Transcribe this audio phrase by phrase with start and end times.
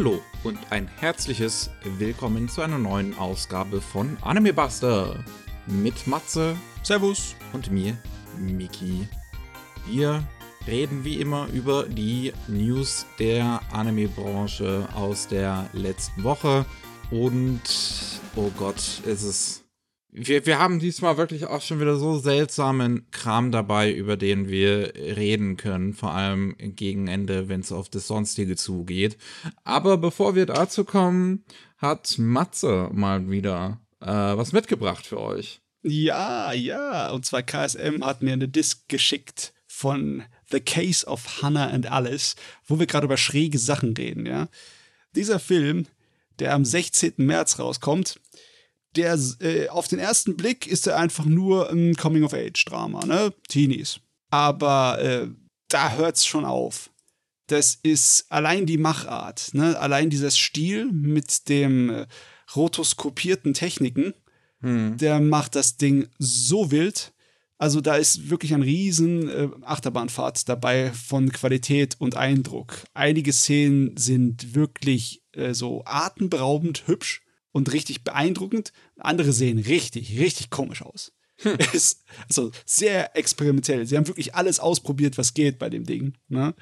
[0.00, 5.22] Hallo und ein herzliches Willkommen zu einer neuen Ausgabe von Anime Buster.
[5.66, 7.36] Mit Matze, Servus.
[7.52, 7.98] und mir,
[8.38, 9.06] Miki.
[9.86, 10.26] Wir
[10.66, 16.64] reden wie immer über die News der Anime-Branche aus der letzten Woche.
[17.10, 17.60] Und
[18.36, 19.64] oh Gott, es ist
[20.12, 24.94] wir, wir haben diesmal wirklich auch schon wieder so seltsamen Kram dabei, über den wir
[24.94, 29.16] reden können, vor allem gegen Ende, wenn es auf das Sonstige zugeht.
[29.64, 31.44] Aber bevor wir dazu kommen,
[31.78, 35.60] hat Matze mal wieder äh, was mitgebracht für euch.
[35.82, 41.68] Ja, ja, und zwar KSM hat mir eine Disc geschickt von The Case of Hannah
[41.68, 44.48] and Alice, wo wir gerade über schräge Sachen reden, ja.
[45.14, 45.86] Dieser Film,
[46.38, 47.14] der am 16.
[47.18, 48.20] März rauskommt,
[48.96, 53.32] der äh, auf den ersten Blick ist er einfach nur ein Coming-of-Age-Drama, ne?
[53.48, 54.00] Teenies.
[54.30, 55.28] Aber äh,
[55.68, 56.90] da hört's schon auf.
[57.46, 59.78] Das ist allein die Machart, ne?
[59.78, 62.06] Allein dieser Stil mit dem äh,
[62.54, 64.14] rotoskopierten Techniken,
[64.60, 64.96] hm.
[64.96, 67.12] der macht das Ding so wild.
[67.58, 72.84] Also da ist wirklich ein riesen äh, Achterbahnfahrt dabei von Qualität und Eindruck.
[72.94, 78.72] Einige Szenen sind wirklich äh, so atemberaubend hübsch und richtig beeindruckend.
[78.98, 81.12] Andere sehen richtig, richtig komisch aus.
[81.38, 81.56] Hm.
[81.72, 83.86] Ist also sehr experimentell.
[83.86, 86.14] Sie haben wirklich alles ausprobiert, was geht bei dem Ding.
[86.28, 86.54] Ne?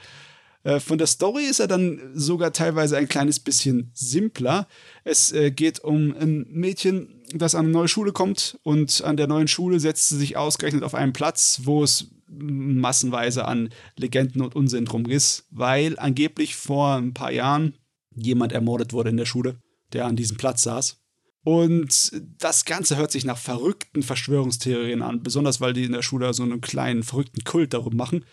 [0.63, 4.69] Äh, von der Story ist er dann sogar teilweise ein kleines bisschen simpler.
[5.05, 9.27] Es äh, geht um ein Mädchen, das an eine neue Schule kommt und an der
[9.27, 14.55] neuen Schule setzt sie sich ausgerechnet auf einen Platz, wo es massenweise an Legenden und
[14.55, 17.75] Unsinn drum ist, weil angeblich vor ein paar Jahren
[18.15, 19.57] jemand ermordet wurde in der Schule
[19.93, 21.01] der an diesem Platz saß.
[21.45, 26.35] Und das Ganze hört sich nach verrückten Verschwörungstheorien an, besonders weil die in der Schule
[26.35, 28.25] so einen kleinen verrückten Kult darum machen.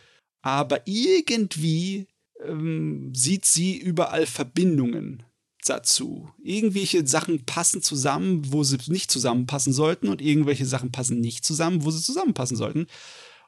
[0.42, 2.08] Aber irgendwie
[2.44, 5.24] ähm, sieht sie überall Verbindungen
[5.66, 6.30] dazu.
[6.44, 11.84] Irgendwelche Sachen passen zusammen, wo sie nicht zusammenpassen sollten, und irgendwelche Sachen passen nicht zusammen,
[11.84, 12.88] wo sie zusammenpassen sollten.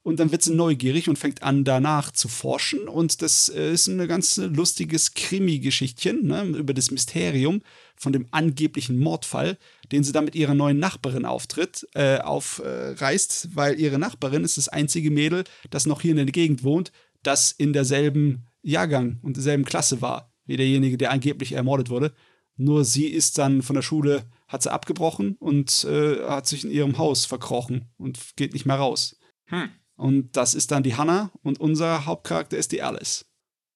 [0.08, 2.88] Und dann wird sie neugierig und fängt an, danach zu forschen.
[2.88, 7.62] Und das äh, ist ein ganz lustiges Krimi-Geschichtchen ne, über das Mysterium
[7.98, 9.58] von dem angeblichen Mordfall,
[9.92, 14.70] den sie da mit ihrer neuen Nachbarin auftritt, äh, aufreißt, weil ihre Nachbarin ist das
[14.70, 19.66] einzige Mädel, das noch hier in der Gegend wohnt, das in derselben Jahrgang und derselben
[19.66, 22.14] Klasse war, wie derjenige, der angeblich ermordet wurde.
[22.56, 26.72] Nur sie ist dann von der Schule, hat sie abgebrochen und äh, hat sich in
[26.72, 29.18] ihrem Haus verkrochen und geht nicht mehr raus.
[29.48, 29.70] Hm.
[29.98, 33.26] Und das ist dann die Hannah und unser Hauptcharakter ist die Alice.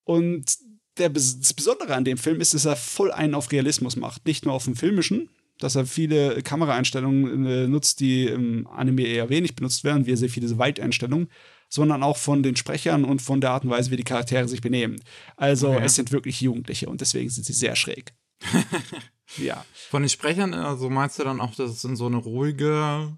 [0.03, 0.57] Und
[0.97, 4.25] der, das Besondere an dem Film ist, dass er voll einen auf Realismus macht.
[4.25, 9.29] Nicht nur auf dem filmischen, dass er viele Kameraeinstellungen äh, nutzt, die im Anime eher
[9.29, 11.27] wenig benutzt werden, wie sehr viele Weiteinstellungen,
[11.69, 14.61] sondern auch von den Sprechern und von der Art und Weise, wie die Charaktere sich
[14.61, 15.01] benehmen.
[15.37, 15.85] Also okay.
[15.85, 18.13] es sind wirklich Jugendliche und deswegen sind sie sehr schräg.
[19.37, 19.65] ja.
[19.89, 23.17] Von den Sprechern, also meinst du dann auch, dass es in so eine ruhige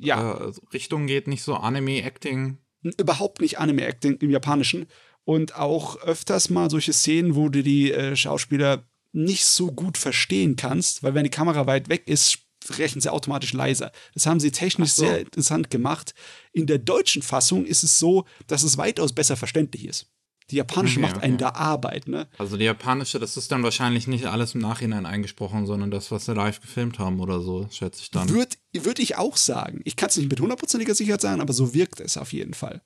[0.00, 0.32] ja.
[0.32, 2.58] Äh, Richtung geht, nicht so Anime-Acting?
[2.98, 4.86] Überhaupt nicht Anime-Acting im Japanischen
[5.24, 10.56] und auch öfters mal solche Szenen, wo du die äh, Schauspieler nicht so gut verstehen
[10.56, 12.38] kannst, weil wenn die Kamera weit weg ist,
[12.78, 13.92] rechnen sie automatisch leiser.
[14.14, 15.04] Das haben sie technisch so.
[15.04, 16.14] sehr interessant gemacht.
[16.52, 20.10] In der deutschen Fassung ist es so, dass es weitaus besser verständlich ist.
[20.50, 21.26] Die japanische okay, macht okay.
[21.26, 22.28] einen da Arbeit, ne?
[22.38, 26.24] Also die japanische, das ist dann wahrscheinlich nicht alles im Nachhinein eingesprochen, sondern das, was
[26.24, 28.28] sie live gefilmt haben oder so, schätze ich dann.
[28.28, 29.80] Würde würd ich auch sagen.
[29.84, 32.82] Ich kann es nicht mit hundertprozentiger Sicherheit sagen, aber so wirkt es auf jeden Fall.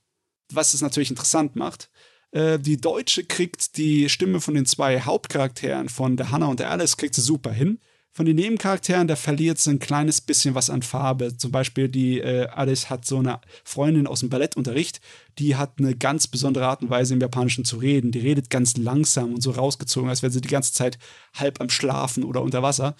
[0.52, 1.90] Was es natürlich interessant macht,
[2.32, 6.70] äh, die Deutsche kriegt die Stimme von den zwei Hauptcharakteren, von der Hannah und der
[6.70, 7.80] Alice, kriegt sie super hin.
[8.16, 11.36] Von den Nebencharakteren, da verliert sie ein kleines bisschen was an Farbe.
[11.36, 15.00] Zum Beispiel die äh, Alice hat so eine Freundin aus dem Ballettunterricht,
[15.40, 18.12] die hat eine ganz besondere Art und Weise im Japanischen zu reden.
[18.12, 20.96] Die redet ganz langsam und so rausgezogen, als wäre sie die ganze Zeit
[21.34, 22.94] halb am Schlafen oder unter Wasser.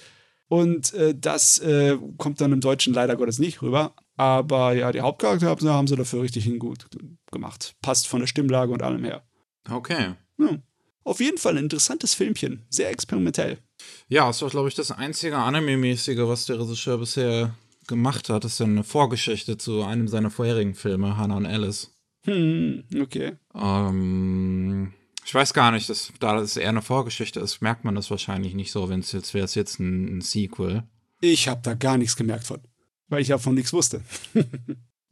[0.48, 3.94] Und äh, das äh, kommt dann im Deutschen leider Gottes nicht rüber.
[4.16, 6.86] Aber ja, die Hauptcharaktere haben sie dafür richtig gut
[7.30, 7.76] gemacht.
[7.82, 9.22] Passt von der Stimmlage und allem her.
[9.70, 10.14] Okay.
[10.38, 10.58] Ja.
[11.04, 12.62] Auf jeden Fall ein interessantes Filmchen.
[12.68, 13.58] Sehr experimentell.
[14.08, 17.54] Ja, ist doch, glaube ich, das einzige Anime-mäßige, was der Regisseur bisher
[17.86, 18.44] gemacht hat.
[18.44, 21.90] Das ist ja eine Vorgeschichte zu einem seiner vorherigen Filme, Hannah und Alice.
[22.24, 23.32] Hm, okay.
[23.54, 24.92] Ähm,
[25.24, 28.54] ich weiß gar nicht, dass, da es eher eine Vorgeschichte ist, merkt man das wahrscheinlich
[28.54, 30.84] nicht so, wenn es jetzt wäre es jetzt ein, ein Sequel.
[31.20, 32.60] Ich habe da gar nichts gemerkt von
[33.08, 34.02] weil ich davon nichts wusste.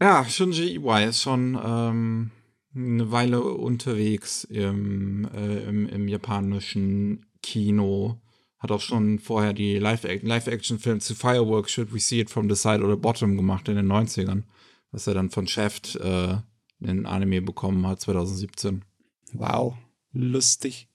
[0.00, 2.30] ja, Shunji Iwai ist schon ähm,
[2.74, 8.20] eine Weile unterwegs im, äh, im, im, japanischen Kino.
[8.62, 12.82] Hat auch schon vorher die Live-Action-Filme zu Fireworks, Should We See It From the Side
[12.82, 14.44] or the Bottom gemacht in den 90ern.
[14.92, 16.36] Was er dann von Shaft äh,
[16.80, 18.84] in Anime bekommen hat, 2017.
[19.32, 19.74] Wow,
[20.12, 20.88] lustig.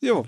[0.00, 0.26] Jo,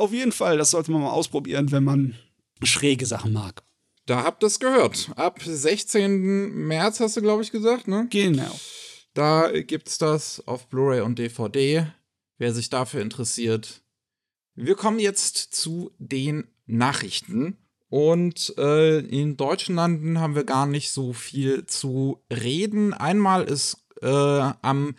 [0.00, 2.14] Auf jeden Fall, das sollte man mal ausprobieren, wenn man
[2.62, 3.62] schräge Sachen mag.
[4.06, 5.10] Da habt ihr es gehört.
[5.14, 6.66] Ab 16.
[6.66, 8.06] März hast du, glaube ich, gesagt, ne?
[8.08, 8.58] Genau.
[9.12, 11.86] Da gibt's das auf Blu-ray und DVD.
[12.38, 13.79] Wer sich dafür interessiert.
[14.62, 17.56] Wir kommen jetzt zu den Nachrichten.
[17.88, 22.92] Und äh, in deutschen Landen haben wir gar nicht so viel zu reden.
[22.92, 24.06] Einmal ist äh,
[24.62, 24.94] am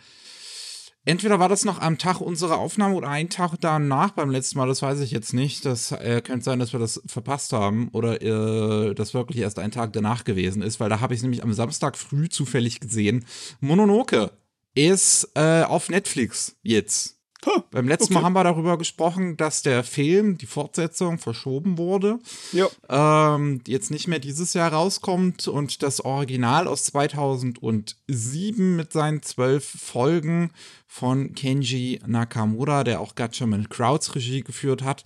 [1.04, 4.68] Entweder war das noch am Tag unserer Aufnahme oder einen Tag danach beim letzten Mal,
[4.68, 5.64] das weiß ich jetzt nicht.
[5.64, 9.72] Das äh, könnte sein, dass wir das verpasst haben oder äh, das wirklich erst ein
[9.72, 13.24] Tag danach gewesen ist, weil da habe ich nämlich am Samstag früh zufällig gesehen.
[13.60, 14.30] Mononoke
[14.74, 17.21] ist äh, auf Netflix jetzt.
[17.44, 18.14] Huh, Beim letzten okay.
[18.14, 22.20] Mal haben wir darüber gesprochen, dass der Film, die Fortsetzung, verschoben wurde.
[22.52, 22.68] Ja.
[22.88, 29.64] Ähm, jetzt nicht mehr dieses Jahr rauskommt und das Original aus 2007 mit seinen zwölf
[29.64, 30.50] Folgen
[30.86, 35.02] von Kenji Nakamura, der auch Gatchaman Crowds Regie geführt hat,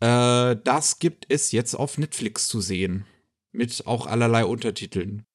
[0.00, 3.04] äh, das gibt es jetzt auf Netflix zu sehen.
[3.52, 5.26] Mit auch allerlei Untertiteln.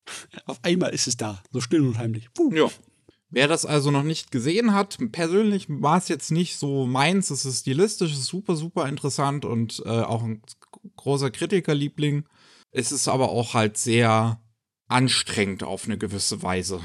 [0.46, 2.32] Auf einmal ist es da, so still und heimlich.
[2.34, 2.54] Puh.
[2.54, 2.70] Ja.
[3.34, 7.30] Wer das also noch nicht gesehen hat, persönlich war es jetzt nicht so meins.
[7.30, 10.42] Es ist stilistisch, ist super, super interessant und äh, auch ein
[10.98, 12.26] großer Kritikerliebling.
[12.72, 14.42] Es ist aber auch halt sehr
[14.88, 16.82] anstrengend auf eine gewisse Weise,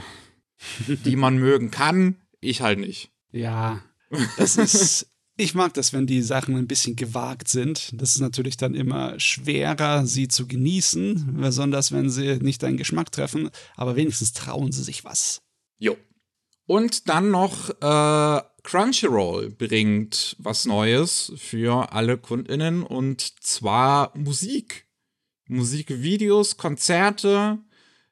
[0.87, 2.23] die man mögen kann.
[2.41, 3.11] Ich halt nicht.
[3.33, 3.83] Ja,
[4.37, 5.11] das ist.
[5.39, 7.91] Ich mag das, wenn die Sachen ein bisschen gewagt sind.
[7.93, 13.13] Das ist natürlich dann immer schwerer, sie zu genießen, besonders wenn sie nicht deinen Geschmack
[13.13, 13.51] treffen.
[13.75, 15.43] Aber wenigstens trauen sie sich was.
[15.79, 15.99] Jo,
[16.67, 24.87] und dann noch äh, Crunchyroll bringt was Neues für alle KundInnen und zwar Musik.
[25.49, 27.59] Musikvideos, Konzerte.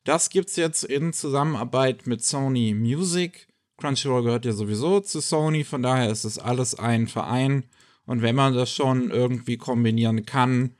[0.04, 3.48] Das gibt's jetzt in Zusammenarbeit mit Sony Music.
[3.78, 7.64] Crunchyroll gehört ja sowieso zu Sony, von daher ist es alles ein Verein.
[8.06, 10.76] Und wenn man das schon irgendwie kombinieren kann,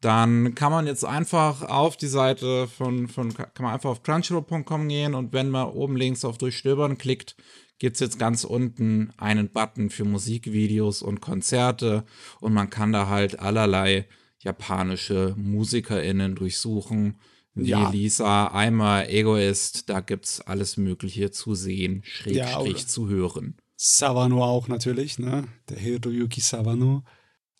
[0.00, 4.88] dann kann man jetzt einfach auf die Seite von, von kann man einfach auf crunchyroll.com
[4.88, 7.36] gehen und wenn man oben links auf Durchstöbern klickt,
[7.78, 12.04] gibt es jetzt ganz unten einen Button für Musikvideos und Konzerte
[12.40, 14.06] und man kann da halt allerlei
[14.38, 17.18] japanische MusikerInnen durchsuchen.
[17.54, 17.88] Wie ja.
[17.88, 23.56] Lisa, einmal Egoist, da gibt es alles Mögliche zu sehen, Schrägstrich ja, zu hören.
[23.76, 25.48] Savano auch natürlich, ne?
[25.70, 27.02] Der Hiroyuki Savano.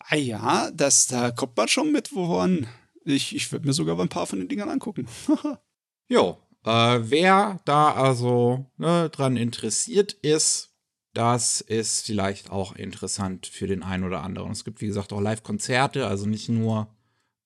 [0.09, 2.67] Ah ja, das, da kommt man schon mit woran.
[3.03, 5.07] Ich, ich würde mir sogar ein paar von den Dingern angucken.
[6.07, 10.73] jo, äh, wer da also ne, dran interessiert ist,
[11.13, 14.51] das ist vielleicht auch interessant für den einen oder anderen.
[14.51, 16.87] Es gibt, wie gesagt, auch Live-Konzerte, also nicht nur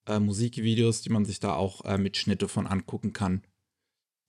[0.06, 3.44] äh, Musikvideos, die man sich da auch äh, mit Schnitte von angucken kann.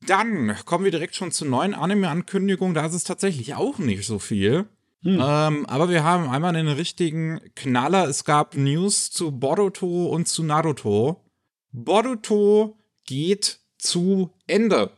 [0.06, 2.72] Dann kommen wir direkt schon zur neuen Anime-Ankündigung.
[2.72, 4.68] Da ist es tatsächlich auch nicht so viel.
[5.02, 5.20] Hm.
[5.20, 8.08] Ähm, aber wir haben einmal einen richtigen Knaller.
[8.08, 11.24] Es gab News zu Boruto und zu Naruto.
[11.72, 14.90] Boruto geht zu Ende.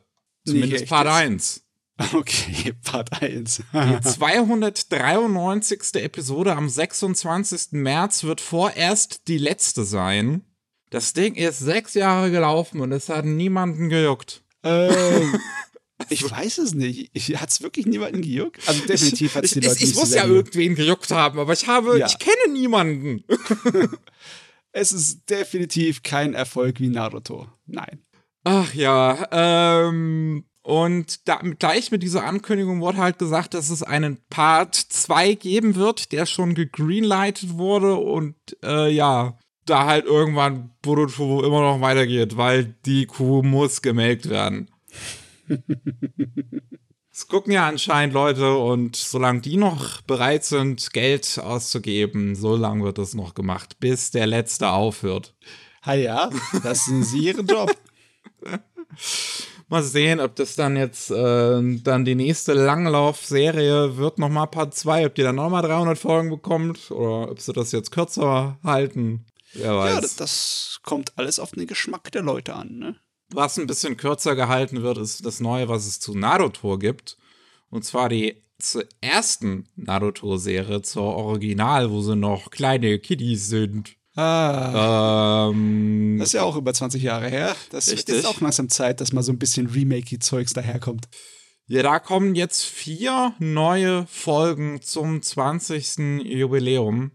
[0.47, 1.61] Zumindest Part 1.
[2.13, 3.63] Okay, Part 1.
[3.73, 5.95] Die 293.
[6.03, 7.69] Episode am 26.
[7.71, 10.43] März wird vorerst die letzte sein.
[10.91, 14.43] Das Ding ist sechs Jahre gelaufen und es hat niemanden gejuckt.
[14.65, 15.39] Ähm,
[16.11, 17.11] Ich weiß es nicht.
[17.41, 18.61] Hat es wirklich niemanden gejuckt?
[18.67, 21.53] Also definitiv hat es die Leute ich, ich, ich muss ja irgendwen gejuckt haben, aber
[21.53, 22.07] ich habe, ja.
[22.07, 23.25] ich kenne niemanden.
[24.73, 27.49] es ist definitiv kein Erfolg wie Naruto.
[27.67, 28.01] Nein.
[28.45, 34.19] Ach ja, ähm, und da, gleich mit dieser Ankündigung wurde halt gesagt, dass es einen
[34.31, 41.43] Part 2 geben wird, der schon gegreenlightet wurde und äh, ja, da halt irgendwann Boruto
[41.43, 44.71] immer noch weitergeht, weil die Kuh muss gemelkt werden.
[47.17, 52.83] Es gucken ja anscheinend Leute und solange die noch bereit sind, Geld auszugeben, so lange
[52.83, 55.33] wird es noch gemacht, bis der Letzte aufhört.
[55.87, 56.29] Ha ja,
[56.65, 57.73] das sind sie ihren Job.
[59.69, 65.07] mal sehen, ob das dann jetzt äh, dann die nächste Langlaufserie wird, nochmal Part 2,
[65.07, 69.27] ob die dann nochmal 300 Folgen bekommt oder ob sie das jetzt kürzer halten.
[69.53, 69.95] Wer weiß.
[69.95, 72.97] Ja, das, das kommt alles auf den Geschmack der Leute an, ne?
[73.31, 77.17] Was ein bisschen kürzer gehalten wird, ist das Neue, was es zu Naruto gibt.
[77.71, 83.97] Und zwar die zur ersten Naruto-Serie, zur Original, wo sie noch kleine Kiddies sind.
[84.17, 85.51] Ah.
[85.51, 87.57] Ähm, das ist ja auch über 20 Jahre her.
[87.71, 88.17] Das richtig.
[88.17, 91.09] ist auch langsam Zeit, dass mal so ein bisschen Remake-Zeugs daherkommt.
[91.67, 96.23] Ja, da kommen jetzt vier neue Folgen zum 20.
[96.25, 97.13] Jubiläum.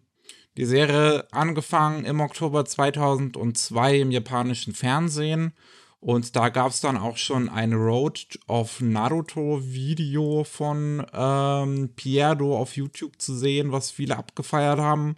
[0.58, 5.54] Die Serie angefangen im Oktober 2002 im japanischen Fernsehen
[6.01, 12.77] und da gab es dann auch schon ein Road of Naruto-Video von ähm, Pierdo auf
[12.77, 15.18] YouTube zu sehen, was viele abgefeiert haben.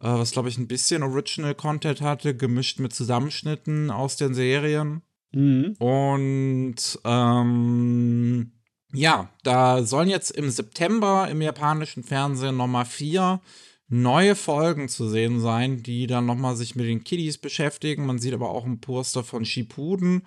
[0.00, 5.02] äh, was glaube ich ein bisschen Original Content hatte, gemischt mit Zusammenschnitten aus den Serien.
[5.32, 5.76] Mhm.
[5.78, 8.52] Und ähm,
[8.92, 13.40] ja, da sollen jetzt im September im japanischen Fernsehen nochmal vier
[13.88, 18.06] neue Folgen zu sehen sein, die dann nochmal sich mit den Kiddies beschäftigen.
[18.06, 20.26] Man sieht aber auch ein Poster von Shippuden.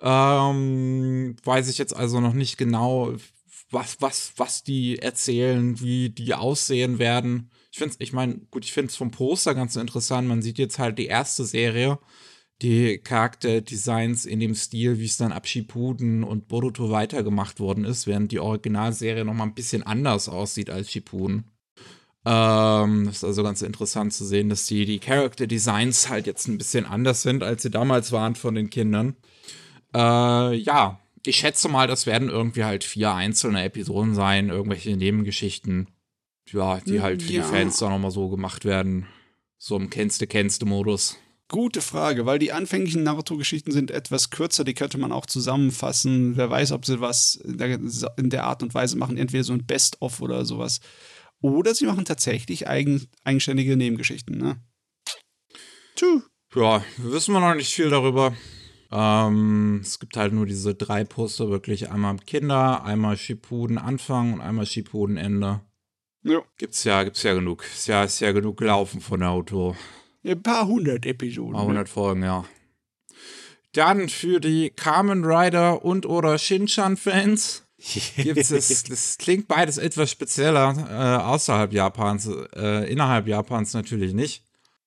[0.00, 3.14] Ähm, weiß ich jetzt also noch nicht genau,
[3.70, 7.50] was, was, was die erzählen, wie die aussehen werden.
[7.70, 10.28] Ich finde ich meine, gut, ich finde es vom Poster ganz interessant.
[10.28, 11.98] Man sieht jetzt halt die erste Serie,
[12.62, 18.06] die Charakterdesigns in dem Stil, wie es dann ab Shippuden und Boruto weitergemacht worden ist,
[18.06, 21.55] während die Originalserie noch mal ein bisschen anders aussieht als Shippuden.
[22.28, 26.58] Ähm, ist also ganz interessant zu sehen, dass die, die Character Designs halt jetzt ein
[26.58, 29.14] bisschen anders sind, als sie damals waren von den Kindern.
[29.94, 35.86] Äh, ja, ich schätze mal, das werden irgendwie halt vier einzelne Episoden sein, irgendwelche Nebengeschichten,
[36.50, 37.42] ja, die halt für Ja.
[37.42, 39.06] die Fans dann nochmal so gemacht werden.
[39.58, 41.16] So im Kennste-Kennste-Modus.
[41.48, 46.36] Gute Frage, weil die anfänglichen Naruto-Geschichten sind etwas kürzer, die könnte man auch zusammenfassen.
[46.36, 47.78] Wer weiß, ob sie was in der,
[48.16, 50.80] in der Art und Weise machen, entweder so ein Best-of oder sowas.
[51.42, 54.60] Oder sie machen tatsächlich eigen, eigenständige Nebengeschichten, ne?
[55.94, 56.22] Tschüss.
[56.54, 58.34] Ja, wissen wir noch nicht viel darüber.
[58.90, 64.40] Ähm, es gibt halt nur diese drei Poster, wirklich einmal Kinder, einmal Shippuden Anfang und
[64.40, 65.60] einmal Shippuden Ende.
[66.22, 66.42] Ja.
[66.56, 67.64] Gibt's ja, gibt's ja genug.
[67.64, 69.76] Ist ja, ist ja genug gelaufen von Naruto.
[70.24, 71.52] Ein paar hundert Episoden.
[71.52, 71.64] Mal Ne?
[71.64, 72.44] 100 Folgen, ja.
[73.72, 80.74] Dann für die Kamen Rider und oder Shinchan-Fans gibt's es, das klingt beides etwas spezieller,
[80.88, 84.42] äh, außerhalb Japans, äh, innerhalb Japans natürlich nicht.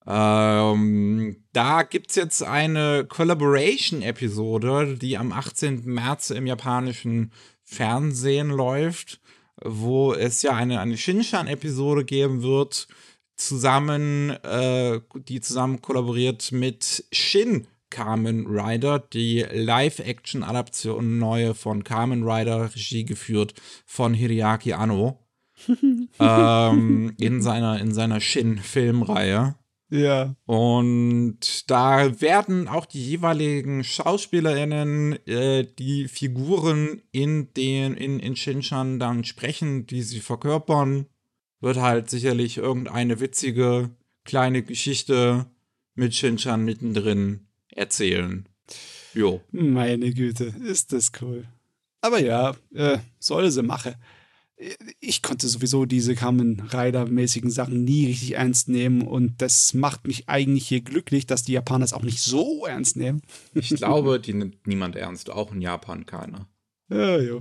[0.06, 5.84] Ähm, da gibt's jetzt eine Collaboration-Episode, die am 18.
[5.84, 7.32] März im japanischen
[7.62, 9.20] Fernsehen läuft,
[9.62, 12.88] wo es ja eine, eine Shinchan-Episode geben wird,
[13.36, 22.74] zusammen, äh, die zusammen kollaboriert mit Shin Kamen Rider, die Live-Action-Adaption neue von Kamen Rider,
[22.74, 23.54] Regie geführt
[23.84, 25.18] von Hideaki Anno.
[26.18, 29.56] ähm, in seiner, in seiner Shin-Filmreihe.
[29.90, 30.36] Ja.
[30.46, 39.00] Und da werden auch die jeweiligen SchauspielerInnen äh, die Figuren in den in, in Shinchan
[39.00, 41.06] dann sprechen, die sie verkörpern.
[41.60, 43.90] Wird halt sicherlich irgendeine witzige
[44.24, 45.46] kleine Geschichte
[45.94, 47.49] mit Shinchan mittendrin
[47.80, 48.46] erzählen.
[49.14, 49.40] Jo.
[49.50, 51.48] Meine Güte, ist das cool.
[52.00, 53.94] Aber ja, äh, soll sie machen.
[55.00, 60.28] Ich konnte sowieso diese Kamen Rider-mäßigen Sachen nie richtig ernst nehmen und das macht mich
[60.28, 63.22] eigentlich hier glücklich, dass die Japaner es auch nicht so ernst nehmen.
[63.54, 66.46] Ich glaube, die nimmt niemand ernst, auch in Japan keiner.
[66.90, 67.40] Ja, ja.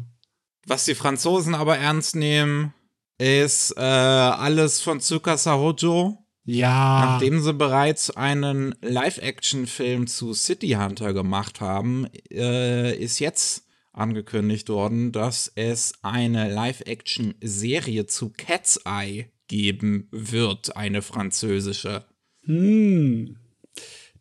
[0.66, 2.74] Was die Franzosen aber ernst nehmen,
[3.18, 6.26] ist äh, alles von Tsukasa Hojo.
[6.52, 7.06] Ja.
[7.06, 15.12] Nachdem sie bereits einen Live-Action-Film zu City Hunter gemacht haben, äh, ist jetzt angekündigt worden,
[15.12, 22.06] dass es eine Live-Action-Serie zu Cat's Eye geben wird, eine französische.
[22.46, 23.38] Hm.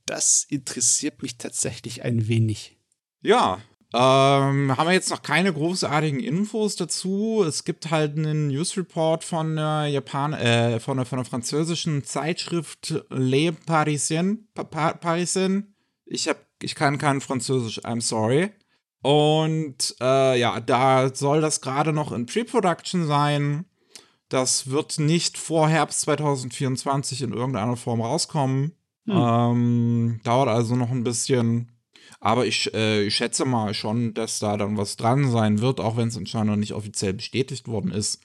[0.04, 2.76] Das interessiert mich tatsächlich ein wenig.
[3.23, 3.58] Ja,
[3.95, 7.42] ähm, haben wir jetzt noch keine großartigen Infos dazu.
[7.47, 13.02] Es gibt halt einen News-Report von der Japan äh, von der, von der französischen Zeitschrift
[13.09, 14.49] Le Parisien.
[14.54, 15.75] Pa pa Parisien.
[16.04, 18.50] Ich hab, ich kann kein Französisch, I'm sorry.
[19.00, 23.64] Und äh, ja, da soll das gerade noch in Pre-Production sein.
[24.28, 28.73] Das wird nicht vor Herbst 2024 in irgendeiner Form rauskommen.
[29.09, 31.73] Ähm, dauert also noch ein bisschen.
[32.20, 35.96] Aber ich, äh, ich schätze mal schon, dass da dann was dran sein wird, auch
[35.96, 38.20] wenn es anscheinend noch nicht offiziell bestätigt worden ist.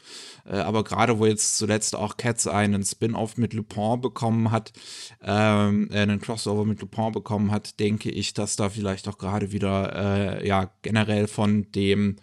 [0.46, 4.74] Äh, aber gerade wo jetzt zuletzt auch Cats einen Spin-off mit Lupin bekommen hat,
[5.22, 9.52] ähm, äh, einen Crossover mit Lupin bekommen hat, denke ich, dass da vielleicht auch gerade
[9.52, 12.16] wieder, äh, ja, generell von dem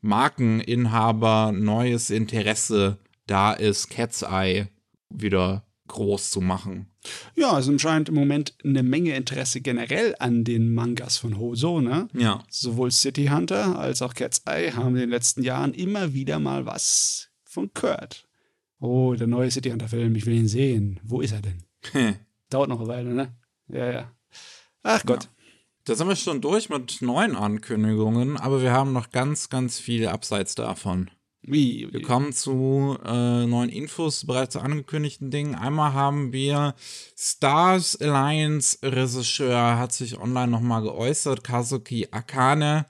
[0.00, 4.68] Markeninhaber neues Interesse da ist, Cat's Eye
[5.10, 6.86] wieder groß zu machen.
[7.34, 12.08] Ja, es anscheinend im Moment eine Menge Interesse generell an den Mangas von Hoso, ne?
[12.12, 12.42] Ja.
[12.50, 16.66] Sowohl City Hunter als auch Cat's Eye haben in den letzten Jahren immer wieder mal
[16.66, 18.26] was von gehört.
[18.80, 21.00] Oh, der neue City Hunter-Film, ich will ihn sehen.
[21.02, 22.16] Wo ist er denn?
[22.50, 23.34] Dauert noch eine Weile, ne?
[23.68, 24.12] Ja, ja.
[24.82, 25.28] Ach Gott.
[25.84, 30.06] Da sind wir schon durch mit neuen Ankündigungen, aber wir haben noch ganz, ganz viel
[30.06, 31.10] abseits davon.
[31.50, 31.88] Wie?
[31.90, 35.54] Wir kommen zu äh, neuen Infos, bereits zu angekündigten Dingen.
[35.54, 36.74] Einmal haben wir
[37.16, 42.86] Stars Alliance Regisseur hat sich online nochmal geäußert, Kazuki Akane,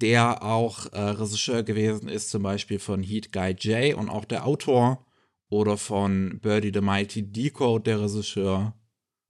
[0.00, 4.46] der auch äh, Regisseur gewesen ist, zum Beispiel von Heat Guy J und auch der
[4.46, 5.04] Autor
[5.48, 8.74] oder von Birdie the Mighty Decode, der Regisseur.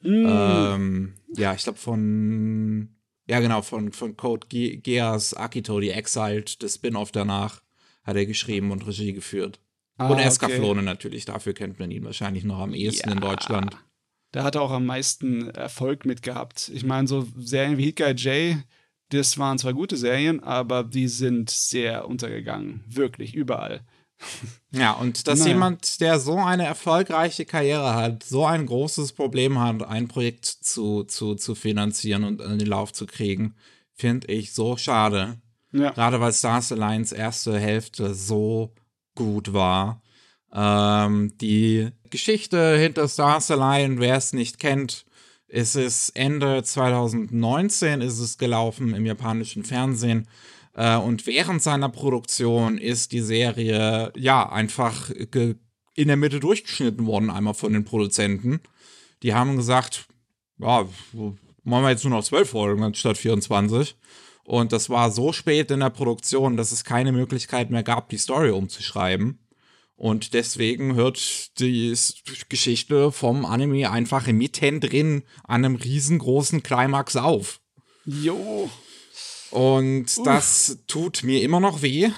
[0.01, 0.27] Mm.
[0.27, 2.97] Ähm, ja, ich glaube von,
[3.29, 7.61] ja genau, von, von Code Ge Geass Akito, die Exiled, das Spin-off danach,
[8.09, 9.61] hat er geschrieben und Regie geführt.
[9.99, 10.83] Ah, und Eska okay.
[10.83, 13.21] Natürlich, dafür kennt man ihn wahrscheinlich noch am ehesten in Ja.
[13.21, 13.77] Deutschland.
[14.33, 16.71] Da hat er auch am meisten Erfolg mit gehabt.
[16.75, 18.57] Ich meine, so Serien wie Hit Guy J,
[19.11, 22.85] das waren zwar gute Serien, aber die sind sehr untergegangen.
[22.89, 23.81] Wirklich, überall.
[24.73, 25.53] Ja, und dass Naja.
[25.53, 31.05] jemand, der so eine erfolgreiche Karriere hat, so ein großes Problem hat, ein Projekt zu,
[31.05, 33.55] zu, zu finanzieren und in den Lauf zu kriegen,
[33.95, 35.41] finde ich so schade.
[35.73, 35.91] Ja.
[35.91, 38.73] Gerade weil Stars Alliance erste Hälfte so
[39.15, 40.03] gut war.
[40.53, 45.05] Ähm, die Geschichte hinter Stars Alliance, wer es nicht kennt,
[45.49, 50.29] ist es Ende 2019 ist es gelaufen im japanischen Fernsehen.
[50.75, 57.31] Äh, und während seiner Produktion ist die Serie ja einfach in der Mitte durchgeschnitten worden,
[57.31, 58.61] einmal von den Produzenten.
[59.23, 60.07] Die haben gesagt,
[60.59, 60.87] ja,
[61.65, 63.97] machen wir jetzt nur noch zwölf Folgen anstatt 24.
[64.49, 68.17] Und das war so spät in der Produktion, dass es keine Möglichkeit mehr gab, die
[68.17, 69.41] Story umzuschreiben.
[69.95, 71.95] Und deswegen hört die
[72.49, 77.61] Geschichte vom Anime einfach mittendrin an einem riesengroßen Climax auf.
[78.07, 78.71] Jo.
[79.51, 82.09] Und das tut mir immer noch weh,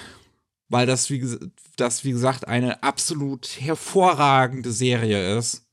[0.69, 1.37] weil das wie,
[1.75, 5.65] das, wie gesagt, eine absolut hervorragende Serie ist,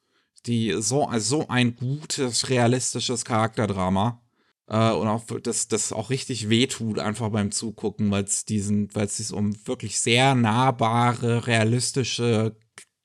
[0.46, 4.20] die so, so ein gutes, realistisches Charakterdrama.
[4.68, 9.06] Äh, und auch das, das auch richtig wehtut, einfach beim Zugucken, weil es diesen, weil
[9.06, 12.56] es sich um wirklich sehr nahbare, realistische,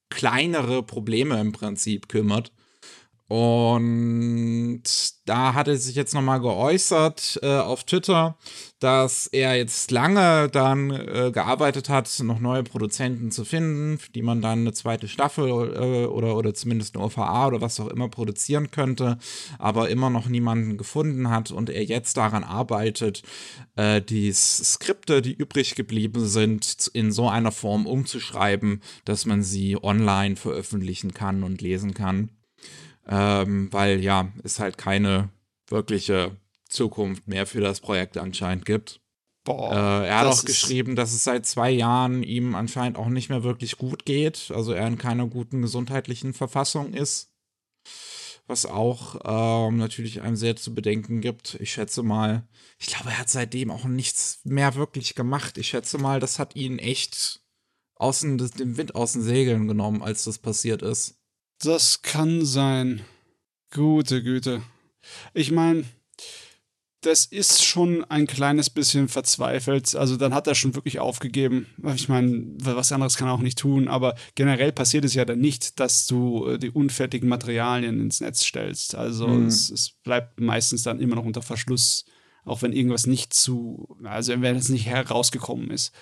[0.09, 2.51] kleinere Probleme im Prinzip kümmert.
[3.35, 4.83] Und
[5.25, 8.37] da hat er sich jetzt nochmal geäußert äh, auf Twitter,
[8.77, 14.21] dass er jetzt lange dann äh, gearbeitet hat, noch neue Produzenten zu finden, für die
[14.21, 18.07] man dann eine zweite Staffel äh, oder, oder zumindest eine OVA oder was auch immer
[18.07, 19.17] produzieren könnte,
[19.57, 23.23] aber immer noch niemanden gefunden hat und er jetzt daran arbeitet,
[23.77, 29.75] äh, die Skripte, die übrig geblieben sind, in so einer Form umzuschreiben, dass man sie
[29.81, 32.29] online veröffentlichen kann und lesen kann
[33.07, 35.29] ähm, weil ja, es halt keine
[35.67, 36.37] wirkliche
[36.69, 39.01] Zukunft mehr für das Projekt anscheinend gibt.
[39.43, 39.73] Boah.
[39.73, 43.43] äh, er hat auch geschrieben, dass es seit zwei Jahren ihm anscheinend auch nicht mehr
[43.43, 47.29] wirklich gut geht, also er in keiner guten gesundheitlichen Verfassung ist.
[48.47, 49.19] Was auch
[49.69, 51.55] ähm, natürlich einem sehr zu bedenken gibt.
[51.61, 55.57] Ich schätze mal, ich glaube, er hat seitdem auch nichts mehr wirklich gemacht.
[55.57, 57.41] Ich schätze mal, das hat ihn echt
[57.95, 61.22] außen, den Wind aus den Segeln genommen, als das passiert ist.
[61.63, 63.01] Das kann sein.
[63.73, 64.61] Gute Güte.
[65.33, 65.85] Ich meine,
[67.01, 69.95] das ist schon ein kleines bisschen verzweifelt.
[69.95, 71.67] Also dann hat er schon wirklich aufgegeben.
[71.95, 73.87] Ich meine, was anderes kann er auch nicht tun.
[73.87, 78.43] Aber generell passiert es ja dann nicht, dass du äh, die unfertigen Materialien ins Netz
[78.45, 78.95] stellst.
[78.95, 79.47] Also Mhm.
[79.47, 82.05] es, es bleibt meistens dann immer noch unter Verschluss.
[82.45, 85.93] Auch wenn irgendwas nicht zu, also wenn es nicht herausgekommen ist.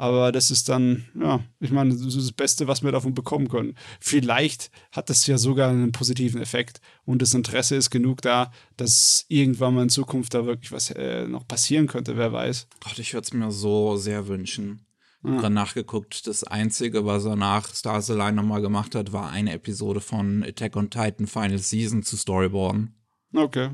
[0.00, 3.48] Aber das ist dann, ja, ich meine, das ist das Beste, was wir davon bekommen
[3.48, 3.74] können.
[3.98, 9.24] Vielleicht hat das ja sogar einen positiven Effekt und das Interesse ist genug da, dass
[9.26, 12.68] irgendwann mal in Zukunft da wirklich was äh, noch passieren könnte, wer weiß.
[12.84, 14.86] Gott, ich würde es mir so sehr wünschen.
[15.24, 15.40] Ich Ja.
[15.40, 20.00] gerade nachgeguckt, das Einzige, was er nach Stars Align nochmal gemacht hat, war eine Episode
[20.00, 22.94] von Attack on Titan Final Season zu Storyboarden.
[23.34, 23.70] Okay.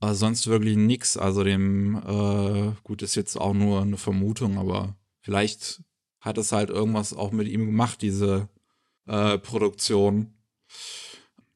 [0.00, 1.16] Aber sonst wirklich nix.
[1.16, 5.82] Also dem, äh, gut, ist jetzt auch nur eine Vermutung, aber vielleicht
[6.20, 8.48] hat es halt irgendwas auch mit ihm gemacht, diese
[9.06, 10.34] äh, Produktion.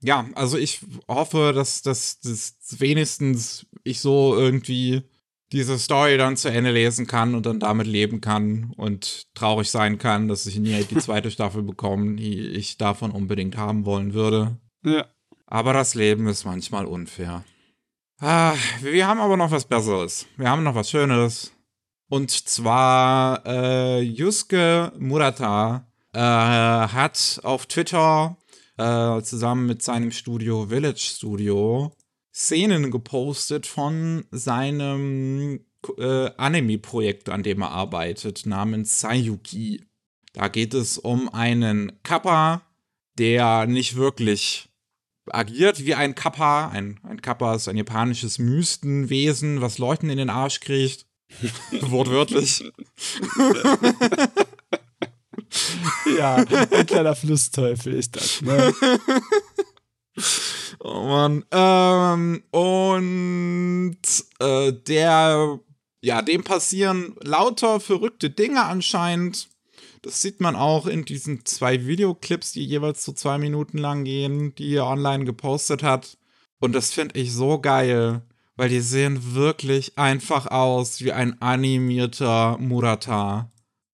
[0.00, 5.02] Ja, also ich hoffe, dass, dass, dass wenigstens ich so irgendwie
[5.52, 9.98] diese Story dann zu Ende lesen kann und dann damit leben kann und traurig sein
[9.98, 14.59] kann, dass ich nie die zweite Staffel bekomme, die ich davon unbedingt haben wollen würde.
[14.85, 15.07] Ja.
[15.46, 17.44] Aber das Leben ist manchmal unfair.
[18.20, 20.26] Ah, wir haben aber noch was Besseres.
[20.37, 21.52] Wir haben noch was Schönes.
[22.09, 28.37] Und zwar äh, Yusuke Murata äh, hat auf Twitter
[28.79, 31.92] äh, zusammen mit seinem Studio Village Studio
[32.33, 35.61] Szenen gepostet von seinem
[35.99, 39.85] äh, Anime-Projekt, an dem er arbeitet, namens Sayuki.
[40.33, 42.62] Da geht es um einen Kappa,
[43.18, 44.68] der nicht wirklich
[45.27, 46.68] agiert wie ein Kappa.
[46.68, 51.08] Ein, ein Kappa ist ein japanisches Mystenwesen, was Leuten in den Arsch kriegt.
[51.80, 52.64] Wortwörtlich.
[56.18, 58.42] Ja, ein kleiner Flussteufel ist das.
[58.42, 58.74] Ne?
[60.80, 61.44] Oh Mann.
[61.50, 63.98] Ähm, und
[64.38, 65.60] äh, der,
[66.02, 69.48] ja, dem passieren lauter verrückte Dinge anscheinend.
[70.02, 74.54] Das sieht man auch in diesen zwei Videoclips, die jeweils so zwei Minuten lang gehen,
[74.56, 76.16] die er online gepostet hat.
[76.60, 78.22] Und das finde ich so geil,
[78.59, 83.51] weil die sehen wirklich einfach aus wie ein animierter Murata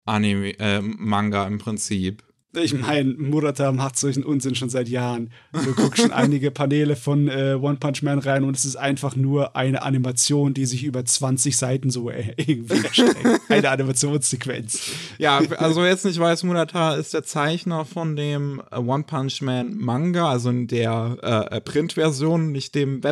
[0.07, 2.24] Anime, äh, Manga im Prinzip.
[2.57, 5.31] Ich meine, Murata macht solchen Unsinn schon seit Jahren.
[5.53, 9.16] Du guckst schon einige Paneele von äh, One Punch Man rein und es ist einfach
[9.16, 13.40] nur eine Animation, die sich über 20 Seiten so äh, irgendwie erstreckt.
[13.48, 14.88] eine Animationssequenz.
[15.18, 20.31] Ja, also jetzt nicht weiß, Murata ist der Zeichner von dem One Punch Man Manga,
[20.31, 23.03] also in der äh, Print-Version, nicht dem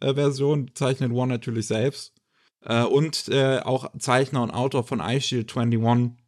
[0.00, 2.14] Web-Version, zeichnet One natürlich selbst.
[2.62, 6.20] Äh, und äh, auch Zeichner und Autor von iShield 21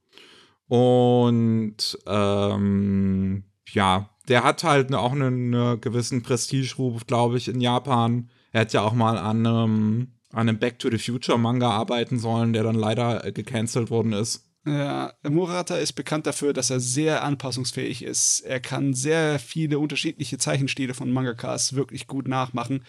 [0.73, 8.31] und ähm, ja, der hat halt auch einen, einen gewissen Prestigeruf, glaube ich, in Japan.
[8.53, 12.19] Er hat ja auch mal an einem, an einem Back to the Future Manga arbeiten
[12.19, 14.49] sollen, der dann leider äh, gecancelt worden ist.
[14.65, 18.41] Ja, Murata ist bekannt dafür, dass er sehr anpassungsfähig ist.
[18.41, 22.83] Er kann sehr viele unterschiedliche Zeichenstile von Mangakas wirklich gut nachmachen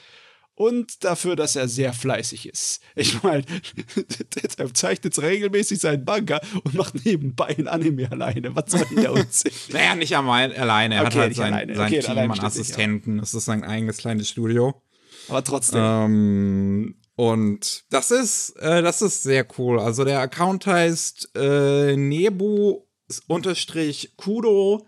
[0.56, 2.82] und dafür, dass er sehr fleißig ist.
[2.96, 3.44] Ich meine,
[4.58, 8.56] er zeichnet regelmäßig seinen Manga und macht nebenbei ein Anime alleine.
[8.56, 9.44] Was soll denn der uns?
[9.72, 10.96] naja, nicht alleine.
[10.96, 11.76] Er okay, hat halt sein, alleine.
[11.76, 13.20] sein okay, Team an Assistenten.
[13.20, 14.82] Es ist sein eigenes kleines Studio.
[15.28, 15.82] Aber trotzdem.
[15.82, 19.80] Ähm, und das ist, äh, das ist sehr cool.
[19.80, 22.82] Also der Account heißt äh, Nebu
[23.28, 24.86] unterstrich Kudo